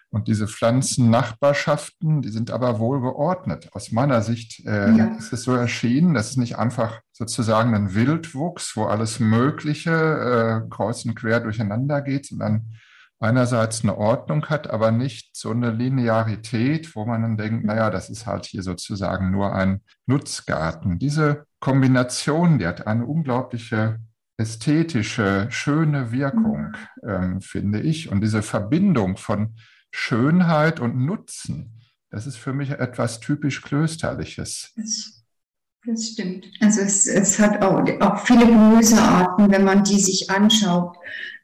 Und 0.10 0.28
diese 0.28 0.48
Pflanzennachbarschaften, 0.48 2.22
die 2.22 2.30
sind 2.30 2.52
aber 2.52 2.78
wohl 2.78 3.02
geordnet. 3.02 3.70
Aus 3.74 3.92
meiner 3.92 4.22
Sicht 4.22 4.64
äh, 4.64 4.92
ja. 4.92 5.06
ist 5.18 5.34
es 5.34 5.42
so 5.42 5.56
erschienen, 5.56 6.14
dass 6.14 6.32
es 6.32 6.38
nicht 6.38 6.60
einfach 6.60 7.02
sozusagen 7.12 7.74
ein 7.74 7.96
Wildwuchs, 7.96 8.76
wo 8.76 8.86
alles 8.86 9.20
Mögliche 9.20 9.92
äh, 9.92 10.70
kreuz 10.70 11.04
und 11.06 11.16
quer 11.16 11.40
durcheinander 11.40 12.04
geht, 12.04 12.28
sondern 12.28 12.76
einerseits 13.20 13.82
eine 13.82 13.98
Ordnung 13.98 14.46
hat, 14.48 14.70
aber 14.70 14.92
nicht 14.92 15.36
so 15.36 15.50
eine 15.50 15.72
Linearität, 15.72 16.96
wo 16.96 17.06
man 17.06 17.24
dann 17.24 17.38
denkt, 17.38 17.66
naja, 17.66 17.90
das 17.90 18.12
ist 18.12 18.28
halt 18.28 18.46
hier 18.46 18.62
sozusagen 18.62 19.32
nur 19.32 19.56
ein 19.56 19.82
Nutzgarten. 20.06 21.00
Diese 21.00 21.46
Kombination, 21.64 22.60
die 22.60 22.68
hat 22.68 22.88
eine 22.88 23.06
unglaubliche 23.06 23.98
ästhetische, 24.36 25.48
schöne 25.50 26.12
Wirkung, 26.12 26.76
mhm. 27.02 27.10
ähm, 27.10 27.42
finde 27.42 27.80
ich. 27.80 28.12
Und 28.12 28.20
diese 28.20 28.42
Verbindung 28.42 29.16
von 29.16 29.56
Schönheit 29.90 30.82
und 30.82 30.98
Nutzen, 30.98 31.80
das 32.10 32.28
ist 32.28 32.36
für 32.36 32.52
mich 32.52 32.72
etwas 32.72 33.22
typisch 33.22 33.62
Klösterliches. 33.62 34.74
Das, 34.76 35.24
das 35.86 36.06
stimmt. 36.10 36.48
Also 36.60 36.82
es, 36.82 37.08
es 37.08 37.40
hat 37.40 37.64
auch, 37.64 37.82
auch, 38.02 38.18
viele 38.26 38.46
Gemüsearten, 38.46 39.50
wenn 39.50 39.64
man 39.64 39.86
die 39.86 40.02
sich 40.02 40.30
anschaut, 40.30 40.98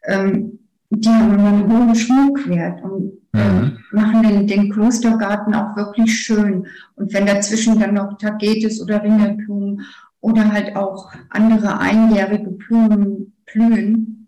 ähm, 0.04 0.60
die 0.90 1.08
haben 1.08 1.32
einen 1.32 1.72
hohen 1.72 1.96
Schmuckwert 1.96 2.84
und 2.84 3.14
ähm, 3.34 3.56
mhm. 3.56 3.78
machen 3.94 4.24
den, 4.24 4.48
den, 4.48 4.70
Klostergarten 4.70 5.56
auch 5.56 5.78
wirklich 5.78 6.14
schön. 6.14 6.68
Und 6.96 7.14
wenn 7.14 7.26
dazwischen 7.26 7.80
dann 7.80 7.94
noch 7.94 8.18
Tagetes 8.18 8.82
oder 8.82 9.02
Ringelblumen 9.02 9.86
oder 10.22 10.52
halt 10.52 10.76
auch 10.76 11.12
andere 11.30 11.80
einjährige 11.80 12.52
Blumen 12.52 13.34
blühen, 13.46 14.20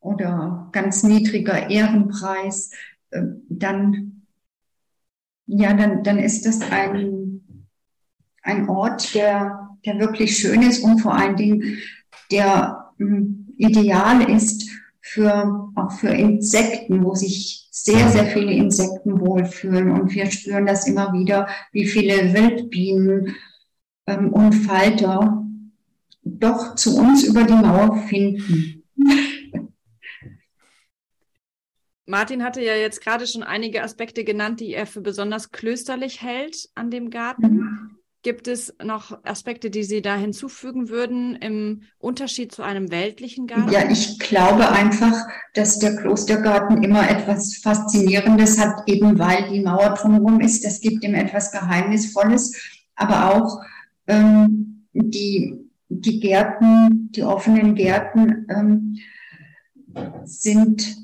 oder 0.00 0.68
ganz 0.72 1.02
niedriger 1.02 1.70
Ehrenpreis, 1.70 2.70
äh, 3.10 3.22
dann, 3.48 4.22
ja, 5.46 5.74
dann, 5.74 6.02
dann 6.02 6.18
ist 6.18 6.46
das 6.46 6.60
ein, 6.70 7.66
ein 8.42 8.68
Ort, 8.68 9.14
der, 9.14 9.76
der 9.84 9.98
wirklich 9.98 10.36
schön 10.36 10.62
ist 10.62 10.82
und 10.82 11.00
vor 11.00 11.14
allen 11.14 11.36
Dingen, 11.36 11.78
der 12.30 12.92
hm, 12.98 13.54
ideal 13.56 14.30
ist 14.30 14.68
für, 15.00 15.70
auch 15.74 15.92
für 15.92 16.08
Insekten, 16.08 17.02
wo 17.02 17.14
sich 17.14 17.68
sehr, 17.70 18.08
sehr 18.08 18.26
viele 18.26 18.52
Insekten 18.52 19.20
wohlfühlen. 19.20 19.90
Und 19.90 20.14
wir 20.14 20.30
spüren 20.30 20.66
das 20.66 20.86
immer 20.86 21.12
wieder, 21.12 21.48
wie 21.72 21.86
viele 21.86 22.34
Wildbienen 22.34 23.36
ähm, 24.08 24.32
und 24.32 24.52
Falter 24.52 25.44
doch 26.24 26.74
zu 26.74 26.98
uns 26.98 27.24
über 27.24 27.44
die 27.44 27.54
Mauer 27.54 27.96
finden. 28.08 28.82
Martin 32.06 32.42
hatte 32.42 32.62
ja 32.62 32.74
jetzt 32.74 33.02
gerade 33.02 33.26
schon 33.26 33.42
einige 33.42 33.82
Aspekte 33.82 34.24
genannt, 34.24 34.60
die 34.60 34.72
er 34.72 34.86
für 34.86 35.02
besonders 35.02 35.50
klösterlich 35.50 36.22
hält 36.22 36.70
an 36.74 36.90
dem 36.90 37.10
Garten. 37.10 37.52
Mhm. 37.52 37.98
Gibt 38.22 38.48
es 38.48 38.74
noch 38.82 39.24
Aspekte, 39.24 39.70
die 39.70 39.84
Sie 39.84 40.02
da 40.02 40.16
hinzufügen 40.16 40.88
würden 40.88 41.36
im 41.36 41.82
Unterschied 41.98 42.50
zu 42.50 42.62
einem 42.62 42.90
weltlichen 42.90 43.46
Garten? 43.46 43.70
Ja, 43.70 43.88
ich 43.88 44.18
glaube 44.18 44.68
einfach, 44.70 45.14
dass 45.54 45.78
der 45.78 45.96
Klostergarten 45.96 46.82
immer 46.82 47.08
etwas 47.08 47.58
Faszinierendes 47.58 48.58
hat, 48.58 48.88
eben 48.88 49.18
weil 49.18 49.48
die 49.50 49.60
Mauer 49.60 49.90
drumherum 49.90 50.40
ist. 50.40 50.64
Das 50.64 50.80
gibt 50.80 51.04
ihm 51.04 51.14
etwas 51.14 51.52
Geheimnisvolles, 51.52 52.56
aber 52.96 53.34
auch 53.34 53.60
ähm, 54.08 54.86
die, 54.92 55.54
die 55.88 56.20
Gärten, 56.20 57.10
die 57.12 57.22
offenen 57.22 57.74
Gärten 57.74 58.46
ähm, 58.50 58.96
sind, 60.24 60.96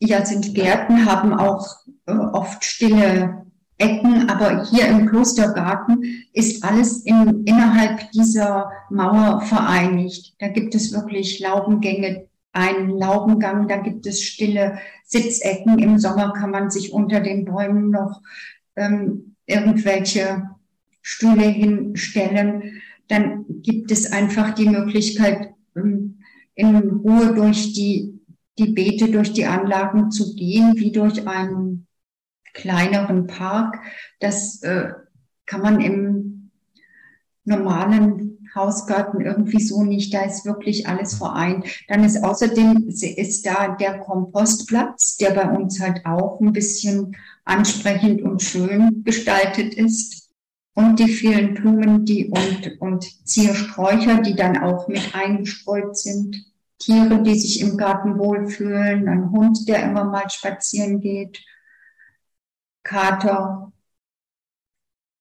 ja, 0.00 0.24
sind 0.24 0.54
Gärten, 0.54 1.06
haben 1.06 1.32
auch 1.32 1.76
äh, 2.06 2.12
oft 2.12 2.64
stille 2.64 3.46
Ecken, 3.78 4.30
aber 4.30 4.64
hier 4.64 4.86
im 4.88 5.06
Klostergarten 5.06 6.24
ist 6.32 6.64
alles 6.64 7.02
in, 7.02 7.44
innerhalb 7.44 8.10
dieser 8.12 8.70
Mauer 8.88 9.42
vereinigt. 9.42 10.34
Da 10.38 10.48
gibt 10.48 10.74
es 10.74 10.92
wirklich 10.92 11.40
Laubengänge, 11.40 12.26
einen 12.52 12.88
Laubengang, 12.88 13.68
da 13.68 13.76
gibt 13.76 14.06
es 14.06 14.22
stille 14.22 14.78
Sitzecken. 15.04 15.78
Im 15.78 15.98
Sommer 15.98 16.32
kann 16.32 16.50
man 16.50 16.70
sich 16.70 16.90
unter 16.90 17.20
den 17.20 17.44
Bäumen 17.44 17.90
noch 17.90 18.22
ähm, 18.76 19.36
irgendwelche 19.44 20.55
Stühle 21.08 21.44
hinstellen. 21.44 22.82
Dann 23.06 23.44
gibt 23.62 23.92
es 23.92 24.10
einfach 24.10 24.54
die 24.54 24.68
Möglichkeit, 24.68 25.54
ähm, 25.76 26.18
in 26.56 26.74
Ruhe 26.76 27.32
durch 27.32 27.74
die, 27.74 28.18
die 28.58 28.72
Beete, 28.72 29.08
durch 29.12 29.32
die 29.32 29.46
Anlagen 29.46 30.10
zu 30.10 30.34
gehen, 30.34 30.72
wie 30.74 30.90
durch 30.90 31.24
einen 31.28 31.86
kleineren 32.54 33.28
Park. 33.28 33.78
Das 34.18 34.60
äh, 34.64 34.94
kann 35.44 35.62
man 35.62 35.80
im 35.80 36.50
normalen 37.44 38.48
Hausgarten 38.56 39.20
irgendwie 39.20 39.60
so 39.60 39.84
nicht. 39.84 40.12
Da 40.12 40.22
ist 40.22 40.44
wirklich 40.44 40.88
alles 40.88 41.14
vereint. 41.14 41.66
Dann 41.86 42.02
ist 42.02 42.24
außerdem 42.24 42.88
ist 42.88 43.46
da 43.46 43.76
der 43.76 44.00
Kompostplatz, 44.00 45.18
der 45.18 45.30
bei 45.30 45.48
uns 45.48 45.78
halt 45.78 46.04
auch 46.04 46.40
ein 46.40 46.52
bisschen 46.52 47.16
ansprechend 47.44 48.22
und 48.22 48.42
schön 48.42 49.04
gestaltet 49.04 49.74
ist. 49.74 50.25
Und 50.76 51.00
die 51.00 51.08
vielen 51.08 51.54
Blumen, 51.54 52.04
die 52.04 52.28
und, 52.28 52.80
und 52.80 53.26
Ziersträucher, 53.26 54.20
die 54.20 54.36
dann 54.36 54.58
auch 54.58 54.86
mit 54.88 55.14
eingestreut 55.14 55.96
sind. 55.96 56.36
Tiere, 56.78 57.22
die 57.22 57.34
sich 57.34 57.62
im 57.62 57.76
Garten 57.76 58.18
wohlfühlen, 58.18 59.08
ein 59.08 59.30
Hund, 59.30 59.66
der 59.66 59.82
immer 59.82 60.04
mal 60.04 60.28
spazieren 60.28 61.00
geht 61.00 61.42
Kater. 62.86 63.72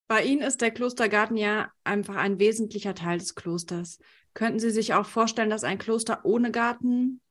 Bei 0.08 0.24
Ihnen 0.24 0.44
ist 0.44 0.62
der 0.62 0.70
Klostergarten 0.70 1.36
ja 1.36 1.72
einfach 1.84 2.16
ein 2.16 2.38
wesentlicher 2.38 2.94
Teil 2.94 3.18
des 3.18 3.34
Klosters. 3.34 3.98
Könnten 4.36 4.60
Sie 4.60 4.70
sich 4.70 4.94
auch 4.94 5.08
vorstellen, 5.08 5.50
dass 5.50 5.64
ein 5.64 5.80
Kloster 5.80 6.24
ohne 6.26 6.52
Garten 6.52 7.22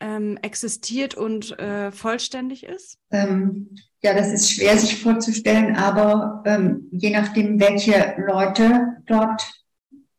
ähm, 0.00 0.36
existiert 0.42 1.14
und 1.14 1.58
äh, 1.58 1.90
vollständig 1.90 2.64
ist? 2.64 2.98
Ähm, 3.10 3.74
ja, 4.02 4.14
das 4.14 4.32
ist 4.32 4.52
schwer 4.52 4.78
sich 4.78 5.02
vorzustellen, 5.02 5.76
aber 5.76 6.42
ähm, 6.46 6.88
je 6.92 7.10
nachdem, 7.10 7.58
welche 7.58 8.14
Leute 8.18 8.98
dort 9.06 9.50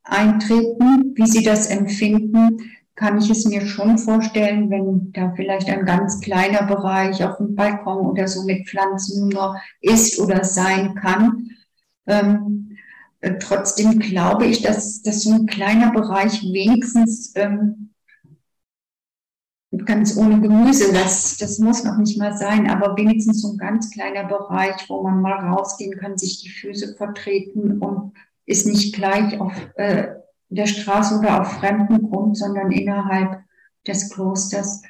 eintreten, 0.04 1.13
wie 1.15 1.28
sie 1.28 1.44
das 1.44 1.68
empfinden, 1.68 2.58
kann 2.96 3.18
ich 3.18 3.30
es 3.30 3.46
mir 3.46 3.65
schon 3.65 3.98
vorstellen, 3.98 4.70
wenn 4.70 5.13
da 5.13 5.32
vielleicht 5.34 5.70
ein 5.70 5.86
ganz 5.86 6.20
kleiner 6.20 6.63
Bereich 6.63 7.24
auf 7.24 7.38
dem 7.38 7.56
Balkon 7.56 8.06
oder 8.06 8.28
so 8.28 8.44
mit 8.44 8.68
Pflanzen 8.68 9.30
nur 9.30 9.56
ist 9.80 10.20
oder 10.20 10.44
sein 10.44 10.96
kann. 10.96 11.52
Ähm, 12.08 12.78
äh, 13.22 13.36
trotzdem 13.39 14.00
glaube 14.00 14.48
ich, 14.48 14.62
dass, 14.62 15.02
dass 15.02 15.24
so 15.24 15.32
ein 15.32 15.46
kleiner 15.46 15.92
Bereich 15.92 16.44
wenigstens 16.44 17.32
ähm, 17.36 17.88
ganz 19.86 20.17
ohne 20.17 20.41
Gemüse, 20.41 20.91
das, 20.93 21.38
das 21.38 21.60
muss 21.60 21.84
noch 21.84 21.97
nicht 21.97 22.17
mal 22.17 22.36
sein, 22.36 22.69
aber 22.69 22.97
wenigstens 22.97 23.41
so 23.41 23.51
ein 23.51 23.58
ganz 23.58 23.91
kleiner 23.91 24.23
Bereich, 24.23 24.89
wo 24.89 25.03
man 25.03 25.21
mal 25.21 25.47
rausgehen 25.47 25.99
kann, 25.99 26.17
sich 26.17 26.41
die 26.41 26.49
Füße 26.49 26.95
vertreten 26.95 27.79
und 27.79 28.13
ist 28.45 28.65
nicht 28.65 28.95
gleich 28.95 29.39
auf 29.39 29.53
äh, 29.75 30.15
der 30.49 30.65
Straße 30.65 31.19
oder 31.19 31.41
auf 31.41 31.60
fremdem 31.60 32.10
Grund, 32.10 32.36
sondern 32.36 32.71
innerhalb 32.71 33.43
des 33.86 34.10
Klosters. 34.10 34.82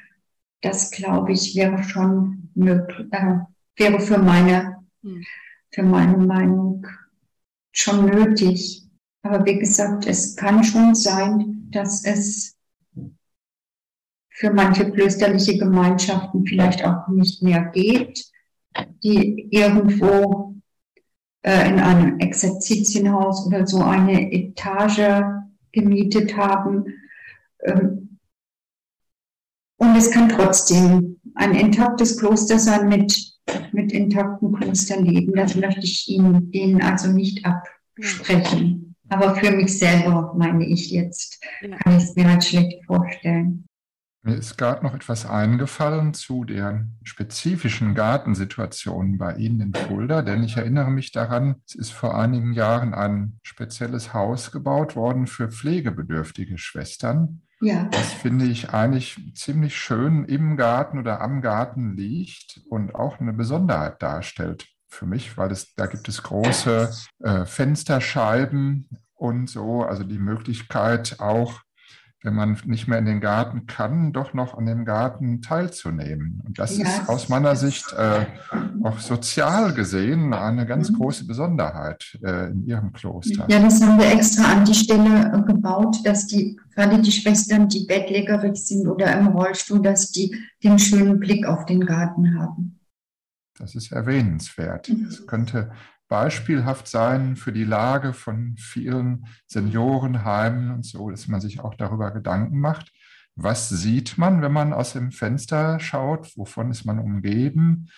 Das 0.62 0.90
glaube 0.90 1.32
ich 1.32 1.54
wäre 1.54 1.82
schon 1.82 2.50
möglich, 2.54 3.06
äh, 3.10 3.38
wäre 3.76 4.00
für 4.00 4.18
meine, 4.18 4.78
hm. 5.02 5.22
für 5.70 5.82
meine 5.82 6.16
Meinung 6.16 6.86
schon 7.72 8.06
nötig. 8.06 8.88
Aber 9.22 9.44
wie 9.44 9.58
gesagt, 9.58 10.06
es 10.06 10.36
kann 10.36 10.64
schon 10.64 10.94
sein, 10.94 11.68
dass 11.70 12.04
es 12.06 12.56
für 14.40 14.50
manche 14.50 14.90
klösterliche 14.90 15.58
Gemeinschaften 15.58 16.46
vielleicht 16.46 16.82
auch 16.82 17.06
nicht 17.08 17.42
mehr 17.42 17.66
geht, 17.74 18.24
die 19.04 19.48
irgendwo 19.50 20.54
äh, 21.42 21.68
in 21.68 21.78
einem 21.78 22.18
Exerzitienhaus 22.20 23.46
oder 23.46 23.66
so 23.66 23.82
eine 23.82 24.32
Etage 24.32 25.24
gemietet 25.72 26.38
haben. 26.38 26.86
Ähm, 27.62 28.18
und 29.76 29.94
es 29.94 30.10
kann 30.10 30.30
trotzdem 30.30 31.20
ein 31.34 31.54
intaktes 31.54 32.18
Kloster 32.18 32.58
sein 32.58 32.88
mit, 32.88 33.14
mit 33.72 33.92
intakten 33.92 34.54
Klosterleben. 34.54 35.34
Das 35.34 35.54
möchte 35.54 35.82
ich 35.82 36.08
Ihnen, 36.08 36.50
denen 36.50 36.80
also 36.80 37.12
nicht 37.12 37.44
absprechen. 37.44 38.94
Aber 39.10 39.34
für 39.34 39.50
mich 39.50 39.78
selber, 39.78 40.32
meine 40.34 40.66
ich 40.66 40.90
jetzt, 40.90 41.42
kann 41.60 41.98
ich 41.98 42.04
es 42.04 42.16
mir 42.16 42.26
halt 42.26 42.44
schlecht 42.44 42.86
vorstellen. 42.86 43.66
Mir 44.22 44.36
ist 44.36 44.58
gerade 44.58 44.84
noch 44.84 44.94
etwas 44.94 45.24
eingefallen 45.24 46.12
zu 46.12 46.44
der 46.44 46.86
spezifischen 47.02 47.94
Gartensituation 47.94 49.16
bei 49.16 49.34
Ihnen 49.36 49.60
in 49.60 49.74
Fulda, 49.74 50.20
denn 50.20 50.42
ich 50.42 50.58
erinnere 50.58 50.90
mich 50.90 51.10
daran, 51.10 51.56
es 51.66 51.74
ist 51.74 51.90
vor 51.92 52.18
einigen 52.18 52.52
Jahren 52.52 52.92
ein 52.92 53.38
spezielles 53.42 54.12
Haus 54.12 54.52
gebaut 54.52 54.94
worden 54.94 55.26
für 55.26 55.50
pflegebedürftige 55.50 56.58
Schwestern. 56.58 57.40
Ja. 57.62 57.84
Das 57.92 58.12
finde 58.12 58.44
ich 58.44 58.70
eigentlich 58.70 59.18
ziemlich 59.34 59.76
schön 59.76 60.26
im 60.26 60.58
Garten 60.58 60.98
oder 60.98 61.22
am 61.22 61.40
Garten 61.40 61.96
liegt 61.96 62.60
und 62.68 62.94
auch 62.94 63.20
eine 63.20 63.32
Besonderheit 63.32 64.02
darstellt 64.02 64.66
für 64.86 65.06
mich, 65.06 65.38
weil 65.38 65.50
es, 65.50 65.74
da 65.76 65.86
gibt 65.86 66.08
es 66.08 66.22
große 66.22 66.90
äh, 67.20 67.46
Fensterscheiben 67.46 68.88
und 69.14 69.48
so, 69.48 69.82
also 69.82 70.04
die 70.04 70.18
Möglichkeit 70.18 71.20
auch 71.20 71.60
wenn 72.22 72.34
man 72.34 72.58
nicht 72.66 72.86
mehr 72.86 72.98
in 72.98 73.06
den 73.06 73.20
Garten 73.20 73.66
kann, 73.66 74.12
doch 74.12 74.34
noch 74.34 74.56
an 74.56 74.66
dem 74.66 74.84
Garten 74.84 75.40
teilzunehmen. 75.40 76.42
Und 76.44 76.58
das 76.58 76.76
ja, 76.76 76.86
ist 76.86 77.08
aus 77.08 77.28
meiner 77.30 77.56
Sicht 77.56 77.94
äh, 77.94 78.26
auch 78.82 78.98
sozial 78.98 79.72
gesehen 79.72 80.34
eine 80.34 80.66
ganz 80.66 80.90
mhm. 80.90 80.96
große 80.96 81.26
Besonderheit 81.26 82.18
äh, 82.22 82.50
in 82.50 82.66
Ihrem 82.66 82.92
Kloster. 82.92 83.46
Ja, 83.48 83.58
das 83.60 83.80
haben 83.80 83.98
wir 83.98 84.12
extra 84.12 84.52
an 84.52 84.64
die 84.66 84.74
Stelle 84.74 85.32
äh, 85.32 85.42
gebaut, 85.50 85.96
dass 86.04 86.26
die, 86.26 86.60
gerade 86.74 87.00
die 87.00 87.12
Schwestern, 87.12 87.68
die 87.68 87.86
bettlägerig 87.86 88.56
sind 88.56 88.86
oder 88.86 89.18
im 89.18 89.28
Rollstuhl, 89.28 89.80
dass 89.80 90.10
die 90.10 90.36
den 90.62 90.78
schönen 90.78 91.20
Blick 91.20 91.46
auf 91.46 91.64
den 91.64 91.86
Garten 91.86 92.38
haben. 92.38 92.80
Das 93.58 93.74
ist 93.74 93.92
erwähnenswert. 93.92 94.88
Mhm. 94.88 95.26
könnte 95.26 95.70
beispielhaft 96.10 96.88
sein 96.88 97.36
für 97.36 97.52
die 97.52 97.64
Lage 97.64 98.12
von 98.12 98.56
vielen 98.58 99.26
Seniorenheimen 99.46 100.72
und 100.72 100.84
so, 100.84 101.08
dass 101.08 101.28
man 101.28 101.40
sich 101.40 101.60
auch 101.60 101.74
darüber 101.74 102.10
Gedanken 102.10 102.60
macht. 102.60 102.92
Was 103.36 103.68
sieht 103.70 104.18
man, 104.18 104.42
wenn 104.42 104.52
man 104.52 104.74
aus 104.74 104.92
dem 104.92 105.12
Fenster 105.12 105.80
schaut? 105.80 106.36
Wovon 106.36 106.70
ist 106.70 106.84
man 106.84 106.98
umgeben? 106.98 107.88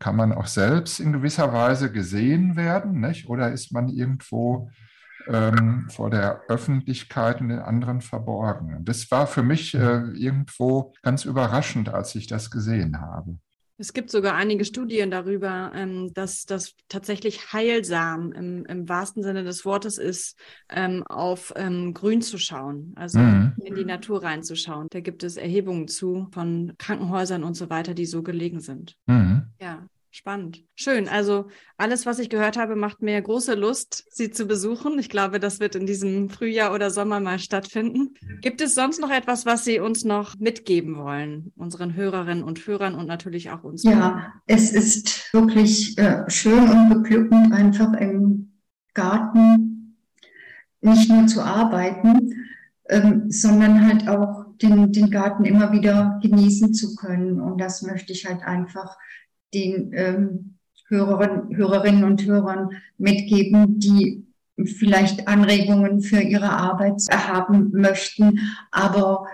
Kann 0.00 0.16
man 0.16 0.32
auch 0.32 0.48
selbst 0.48 0.98
in 0.98 1.12
gewisser 1.12 1.52
Weise 1.52 1.92
gesehen 1.92 2.56
werden? 2.56 3.00
Nicht? 3.00 3.28
Oder 3.28 3.52
ist 3.52 3.72
man 3.72 3.88
irgendwo 3.88 4.70
ähm, 5.28 5.86
vor 5.90 6.10
der 6.10 6.42
Öffentlichkeit 6.48 7.40
und 7.40 7.50
den 7.50 7.60
anderen 7.60 8.00
verborgen. 8.00 8.84
Das 8.84 9.10
war 9.10 9.26
für 9.26 9.42
mich 9.42 9.74
äh, 9.74 10.00
irgendwo 10.12 10.92
ganz 11.02 11.24
überraschend, 11.24 11.88
als 11.88 12.14
ich 12.14 12.26
das 12.26 12.50
gesehen 12.50 13.00
habe. 13.00 13.38
Es 13.80 13.94
gibt 13.94 14.10
sogar 14.10 14.34
einige 14.34 14.66
Studien 14.66 15.10
darüber, 15.10 15.72
ähm, 15.74 16.12
dass 16.12 16.44
das 16.44 16.74
tatsächlich 16.88 17.54
heilsam 17.54 18.30
im, 18.32 18.66
im, 18.66 18.88
wahrsten 18.90 19.22
Sinne 19.22 19.42
des 19.42 19.64
Wortes 19.64 19.96
ist, 19.96 20.38
ähm, 20.68 21.02
auf 21.08 21.54
ähm, 21.56 21.94
Grün 21.94 22.20
zu 22.20 22.36
schauen, 22.36 22.92
also 22.96 23.18
mhm. 23.18 23.54
in 23.64 23.74
die 23.74 23.86
Natur 23.86 24.22
reinzuschauen. 24.22 24.88
Da 24.90 25.00
gibt 25.00 25.22
es 25.22 25.38
Erhebungen 25.38 25.88
zu 25.88 26.28
von 26.30 26.74
Krankenhäusern 26.76 27.42
und 27.42 27.54
so 27.54 27.70
weiter, 27.70 27.94
die 27.94 28.04
so 28.04 28.22
gelegen 28.22 28.60
sind. 28.60 28.96
Mhm. 29.06 29.46
Ja. 29.58 29.86
Spannend. 30.12 30.64
Schön. 30.74 31.08
Also 31.08 31.46
alles, 31.76 32.04
was 32.04 32.18
ich 32.18 32.30
gehört 32.30 32.56
habe, 32.56 32.74
macht 32.74 33.00
mir 33.00 33.20
große 33.22 33.54
Lust, 33.54 34.04
Sie 34.10 34.32
zu 34.32 34.46
besuchen. 34.46 34.98
Ich 34.98 35.08
glaube, 35.08 35.38
das 35.38 35.60
wird 35.60 35.76
in 35.76 35.86
diesem 35.86 36.30
Frühjahr 36.30 36.74
oder 36.74 36.90
Sommer 36.90 37.20
mal 37.20 37.38
stattfinden. 37.38 38.14
Gibt 38.40 38.60
es 38.60 38.74
sonst 38.74 39.00
noch 39.00 39.10
etwas, 39.10 39.46
was 39.46 39.64
Sie 39.64 39.78
uns 39.78 40.04
noch 40.04 40.36
mitgeben 40.38 40.96
wollen, 40.96 41.52
unseren 41.54 41.94
Hörerinnen 41.94 42.42
und 42.42 42.66
Hörern 42.66 42.96
und 42.96 43.06
natürlich 43.06 43.50
auch 43.50 43.62
uns? 43.62 43.84
Ja, 43.84 44.32
es 44.46 44.72
ist 44.72 45.32
wirklich 45.32 45.96
äh, 45.96 46.28
schön 46.28 46.68
und 46.68 46.88
beglückend, 46.88 47.52
einfach 47.52 47.92
im 47.92 48.58
Garten 48.94 49.96
nicht 50.80 51.08
nur 51.08 51.28
zu 51.28 51.42
arbeiten, 51.42 52.34
ähm, 52.88 53.30
sondern 53.30 53.86
halt 53.86 54.08
auch 54.08 54.46
den, 54.60 54.92
den 54.92 55.10
Garten 55.10 55.44
immer 55.44 55.72
wieder 55.72 56.18
genießen 56.22 56.74
zu 56.74 56.96
können. 56.96 57.40
Und 57.40 57.58
das 57.60 57.82
möchte 57.82 58.12
ich 58.12 58.26
halt 58.26 58.42
einfach 58.42 58.96
den 59.52 59.92
ähm, 59.94 60.56
Hörerinnen, 60.88 61.56
Hörerinnen 61.56 62.04
und 62.04 62.24
Hörern 62.26 62.70
mitgeben, 62.98 63.78
die 63.78 64.26
vielleicht 64.64 65.28
Anregungen 65.28 66.00
für 66.02 66.20
ihre 66.20 66.50
Arbeit 66.50 67.02
haben 67.12 67.70
möchten. 67.72 68.40
Aber 68.70 69.26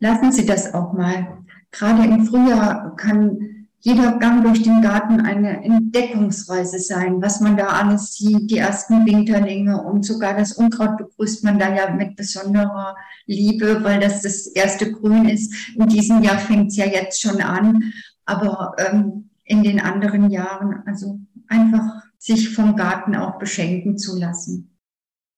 lassen 0.00 0.32
Sie 0.32 0.44
das 0.44 0.74
auch 0.74 0.92
mal. 0.92 1.38
Gerade 1.70 2.04
im 2.04 2.26
Frühjahr 2.26 2.96
kann 2.96 3.58
jeder 3.80 4.18
Gang 4.18 4.42
durch 4.42 4.62
den 4.62 4.82
Garten 4.82 5.20
eine 5.20 5.62
Entdeckungsreise 5.62 6.80
sein, 6.80 7.22
was 7.22 7.40
man 7.40 7.56
da 7.56 7.68
alles 7.68 8.14
sieht, 8.14 8.50
die 8.50 8.58
ersten 8.58 9.06
Winterlinge 9.06 9.80
und 9.80 10.04
sogar 10.04 10.34
das 10.34 10.52
Unkraut 10.52 10.96
begrüßt 10.96 11.44
man 11.44 11.60
da 11.60 11.72
ja 11.72 11.90
mit 11.90 12.16
besonderer 12.16 12.96
Liebe, 13.26 13.84
weil 13.84 14.00
das 14.00 14.22
das 14.22 14.48
erste 14.48 14.90
Grün 14.90 15.28
ist. 15.28 15.54
In 15.76 15.86
diesem 15.86 16.22
Jahr 16.22 16.38
fängt 16.38 16.72
es 16.72 16.76
ja 16.76 16.86
jetzt 16.86 17.20
schon 17.20 17.40
an, 17.40 17.92
aber 18.24 18.74
ähm, 18.78 19.27
in 19.48 19.62
den 19.62 19.80
anderen 19.80 20.30
Jahren. 20.30 20.82
Also 20.86 21.20
einfach 21.48 22.02
sich 22.18 22.54
vom 22.54 22.76
Garten 22.76 23.16
auch 23.16 23.38
beschenken 23.38 23.96
zu 23.96 24.18
lassen. 24.18 24.78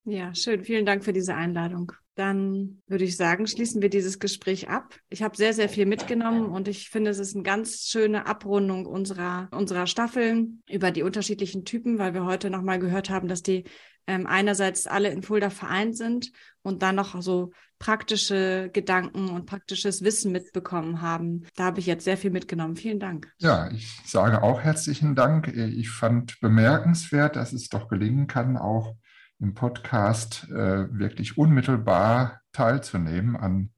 Ja, 0.04 0.34
schön. 0.34 0.64
Vielen 0.64 0.86
Dank 0.86 1.04
für 1.04 1.12
diese 1.12 1.34
Einladung. 1.34 1.92
Dann 2.16 2.82
würde 2.86 3.04
ich 3.04 3.16
sagen, 3.16 3.46
schließen 3.46 3.80
wir 3.80 3.88
dieses 3.88 4.18
Gespräch 4.18 4.68
ab. 4.68 4.98
Ich 5.08 5.22
habe 5.22 5.36
sehr, 5.36 5.54
sehr 5.54 5.68
viel 5.68 5.86
mitgenommen 5.86 6.46
und 6.46 6.68
ich 6.68 6.90
finde, 6.90 7.10
es 7.10 7.18
ist 7.18 7.34
eine 7.34 7.44
ganz 7.44 7.86
schöne 7.86 8.26
Abrundung 8.26 8.84
unserer, 8.86 9.48
unserer 9.52 9.86
Staffeln 9.86 10.62
über 10.68 10.90
die 10.90 11.02
unterschiedlichen 11.02 11.64
Typen, 11.64 11.98
weil 11.98 12.12
wir 12.12 12.24
heute 12.24 12.50
nochmal 12.50 12.78
gehört 12.78 13.08
haben, 13.08 13.28
dass 13.28 13.42
die 13.42 13.64
ähm, 14.06 14.26
einerseits 14.26 14.86
alle 14.86 15.10
in 15.10 15.22
Fulda 15.22 15.50
vereint 15.50 15.96
sind 15.96 16.32
und 16.62 16.82
dann 16.82 16.96
noch 16.96 17.22
so 17.22 17.52
praktische 17.80 18.70
Gedanken 18.72 19.30
und 19.30 19.46
praktisches 19.46 20.04
Wissen 20.04 20.30
mitbekommen 20.30 21.00
haben. 21.00 21.46
Da 21.56 21.64
habe 21.64 21.80
ich 21.80 21.86
jetzt 21.86 22.04
sehr 22.04 22.18
viel 22.18 22.30
mitgenommen. 22.30 22.76
Vielen 22.76 23.00
Dank. 23.00 23.32
Ja, 23.38 23.70
ich 23.72 24.00
sage 24.04 24.42
auch 24.42 24.60
herzlichen 24.60 25.16
Dank. 25.16 25.48
Ich 25.48 25.90
fand 25.90 26.38
bemerkenswert, 26.40 27.34
dass 27.34 27.52
es 27.52 27.68
doch 27.68 27.88
gelingen 27.88 28.28
kann, 28.28 28.56
auch 28.56 28.94
im 29.40 29.54
Podcast 29.54 30.46
äh, 30.50 30.86
wirklich 30.92 31.38
unmittelbar 31.38 32.42
teilzunehmen 32.52 33.36
an 33.36 33.70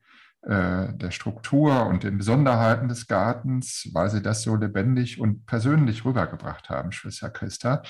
äh, 0.43 0.93
der 0.95 1.13
Struktur 1.13 1.87
und 1.87 2.03
den 2.03 2.19
Besonderheiten 2.19 2.89
des 2.89 3.07
Gartens, 3.07 3.89
weil 3.93 4.11
Sie 4.11 4.21
das 4.21 4.43
so 4.43 4.57
lebendig 4.57 5.21
und 5.21 5.47
persönlich 5.47 6.05
rübergebracht 6.05 6.69
haben, 6.69 6.91
Schwester 6.91 7.31
Christa. 7.31 7.83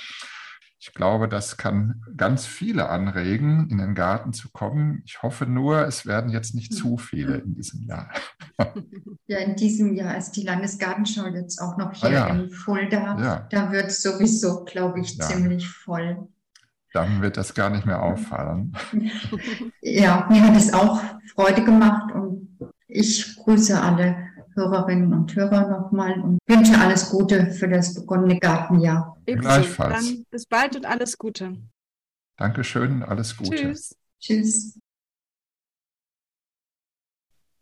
Ich 0.85 0.95
glaube, 0.95 1.29
das 1.29 1.57
kann 1.57 2.03
ganz 2.16 2.45
viele 2.45 2.88
anregen, 2.88 3.68
in 3.71 3.79
den 3.79 3.95
Garten 3.95 4.33
zu 4.33 4.51
kommen. 4.51 5.05
Ich 5.07 5.23
hoffe 5.23 5.47
nur, 5.47 5.87
es 5.87 6.07
werden 6.07 6.29
jetzt 6.29 6.57
nicht 6.57 6.75
zu 6.75 6.97
viele 6.97 7.37
in 7.37 7.55
diesem 7.55 7.83
Jahr. 7.83 8.11
Ja, 9.27 9.38
in 9.38 9.57
diesem 9.57 9.95
Jahr 9.95 10.16
ist 10.18 10.33
die 10.33 10.42
Landesgartenschau 10.42 11.27
jetzt 11.29 11.59
auch 11.61 11.79
noch 11.79 11.92
hier 11.95 12.11
ah, 12.11 12.12
ja. 12.12 12.27
in 12.29 12.51
Fulda. 12.51 13.18
Ja. 13.18 13.47
Da 13.51 13.73
wird 13.73 13.87
es 13.87 14.03
sowieso, 14.03 14.64
glaube 14.64 15.01
ich, 15.01 15.16
ja. 15.16 15.25
ziemlich 15.25 15.66
voll. 15.68 16.29
Dann 16.92 17.23
wird 17.23 17.38
das 17.38 17.55
gar 17.55 17.71
nicht 17.71 17.87
mehr 17.87 18.03
auffallen. 18.03 18.77
Ja, 19.81 20.27
mir 20.31 20.42
hat 20.47 20.57
es 20.57 20.75
auch 20.75 21.01
Freude 21.35 21.64
gemacht 21.64 22.12
und 22.12 22.59
ich 22.88 23.37
grüße 23.37 23.81
alle 23.81 24.32
Hörerinnen 24.55 25.12
und 25.12 25.35
Hörer 25.35 25.69
nochmal 25.69 26.21
und 26.21 26.38
wünsche 26.47 26.79
alles 26.79 27.11
Gute 27.11 27.51
für 27.53 27.69
das 27.69 27.95
begonnene 27.95 28.38
Gartenjahr. 28.38 29.17
Ebenso. 29.27 29.49
Gleichfalls. 29.49 30.07
Dann 30.07 30.25
bis 30.31 30.47
bald 30.47 30.77
und 30.77 30.87
alles 30.87 31.19
Gute. 31.19 31.57
Dankeschön, 32.37 33.03
alles 33.03 33.37
Gute. 33.37 33.57
Tschüss. 33.57 33.97
Tschüss. 34.21 34.79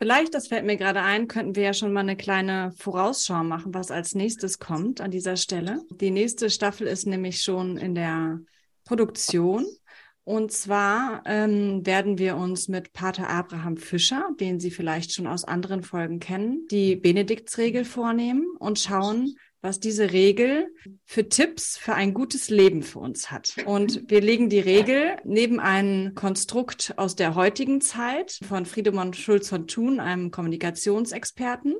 Vielleicht, 0.03 0.35
das 0.35 0.49
fällt 0.49 0.65
mir 0.65 0.79
gerade 0.79 1.03
ein, 1.03 1.29
könnten 1.29 1.57
wir 1.57 1.63
ja 1.63 1.75
schon 1.75 1.93
mal 1.93 2.01
eine 2.01 2.17
kleine 2.17 2.73
Vorausschau 2.79 3.45
machen, 3.45 3.75
was 3.75 3.91
als 3.91 4.15
nächstes 4.15 4.59
kommt 4.59 5.03
an 5.03 5.11
dieser 5.11 5.37
Stelle. 5.37 5.83
Die 5.91 6.11
nächste 6.11 6.49
Staffel 6.49 6.87
ist 6.87 7.07
nämlich 7.07 7.43
schon 7.43 7.77
in 7.77 7.95
der 7.95 8.41
Produktion. 8.85 9.67
Und 10.25 10.53
zwar 10.53 11.23
ähm, 11.25 11.85
werden 11.85 12.19
wir 12.19 12.37
uns 12.37 12.69
mit 12.69 12.93
Pater 12.93 13.29
Abraham 13.29 13.77
Fischer, 13.77 14.29
den 14.39 14.61
Sie 14.61 14.71
vielleicht 14.71 15.13
schon 15.13 15.27
aus 15.27 15.45
anderen 15.45 15.83
Folgen 15.83 16.21
kennen, 16.21 16.67
die 16.71 16.97
Benediktsregel 16.97 17.85
vornehmen 17.85 18.47
und 18.59 18.79
schauen, 18.79 19.35
was 19.63 19.79
diese 19.79 20.13
Regel 20.13 20.75
für 21.05 21.29
Tipps 21.29 21.77
für 21.77 21.95
ein 21.95 22.15
gutes 22.15 22.49
Leben 22.49 22.83
für 22.83 22.99
uns 22.99 23.31
hat. 23.31 23.57
Und 23.67 24.11
wir 24.11 24.21
legen 24.21 24.49
die 24.49 24.61
Regel 24.61 25.17
neben 25.25 25.61
ein 25.61 26.15
Konstrukt 26.15 26.95
aus 26.97 27.15
der 27.15 27.35
heutigen 27.35 27.81
Zeit 27.81 28.39
von 28.47 28.65
Friedemann 28.65 29.13
Schulz 29.13 29.49
von 29.49 29.67
Thun, 29.67 30.01
einem 30.01 30.31
Kommunikationsexperten, 30.31 31.75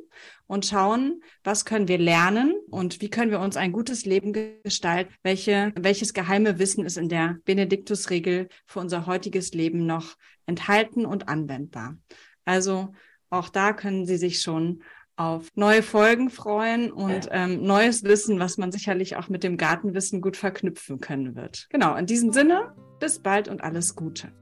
und 0.47 0.67
schauen, 0.67 1.23
was 1.45 1.65
können 1.65 1.87
wir 1.87 1.99
lernen 1.99 2.57
und 2.71 3.01
wie 3.01 3.09
können 3.09 3.31
wir 3.31 3.39
uns 3.39 3.57
ein 3.57 3.71
gutes 3.71 4.05
Leben 4.05 4.33
gestalten, 4.65 5.15
welche, 5.23 5.73
welches 5.79 6.13
geheime 6.13 6.59
Wissen 6.59 6.85
ist 6.85 6.97
in 6.97 7.09
der 7.09 7.39
Benediktusregel 7.45 8.49
für 8.67 8.81
unser 8.81 9.07
heutiges 9.07 9.53
Leben 9.53 9.87
noch 9.87 10.17
enthalten 10.47 11.07
und 11.07 11.29
anwendbar. 11.29 11.97
Also 12.45 12.93
auch 13.31 13.49
da 13.49 13.73
können 13.73 14.07
Sie 14.07 14.17
sich 14.17 14.43
schon 14.43 14.83
auf 15.21 15.49
neue 15.55 15.83
Folgen 15.83 16.31
freuen 16.31 16.91
und 16.91 17.29
ähm, 17.31 17.63
neues 17.63 18.05
Wissen, 18.05 18.41
was 18.41 18.57
man 18.57 18.73
sicherlich 18.73 19.17
auch 19.17 19.29
mit 19.29 19.45
dem 19.45 19.59
Gartenwissen 19.59 20.23
gut 20.23 20.39
verknüpfen 20.39 20.99
können 20.99 21.37
wird. 21.37 21.67
Genau, 21.69 21.95
in 21.95 22.07
diesem 22.07 22.33
Sinne, 22.33 22.75
bis 23.01 23.19
bald 23.19 23.49
und 23.49 23.63
alles 23.63 23.95
Gute. 23.95 24.33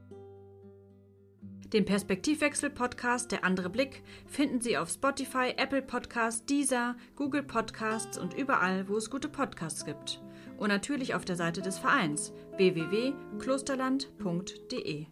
Den 1.73 1.83
Perspektivwechsel-Podcast 1.83 3.33
Der 3.33 3.43
andere 3.43 3.69
Blick 3.69 4.03
finden 4.25 4.61
Sie 4.61 4.77
auf 4.77 4.89
Spotify, 4.89 5.53
Apple 5.57 5.81
Podcasts, 5.81 6.45
Deezer, 6.45 6.95
Google 7.17 7.43
Podcasts 7.43 8.17
und 8.17 8.33
überall, 8.33 8.87
wo 8.87 8.95
es 8.95 9.09
gute 9.09 9.27
Podcasts 9.27 9.83
gibt. 9.83 10.21
Und 10.57 10.69
natürlich 10.69 11.13
auf 11.13 11.25
der 11.25 11.35
Seite 11.35 11.61
des 11.61 11.77
Vereins 11.77 12.31
www.klosterland.de. 12.55 15.07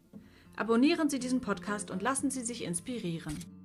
Abonnieren 0.55 1.09
Sie 1.09 1.19
diesen 1.19 1.41
Podcast 1.41 1.91
und 1.91 2.01
lassen 2.01 2.31
Sie 2.31 2.45
sich 2.45 2.63
inspirieren. 2.63 3.56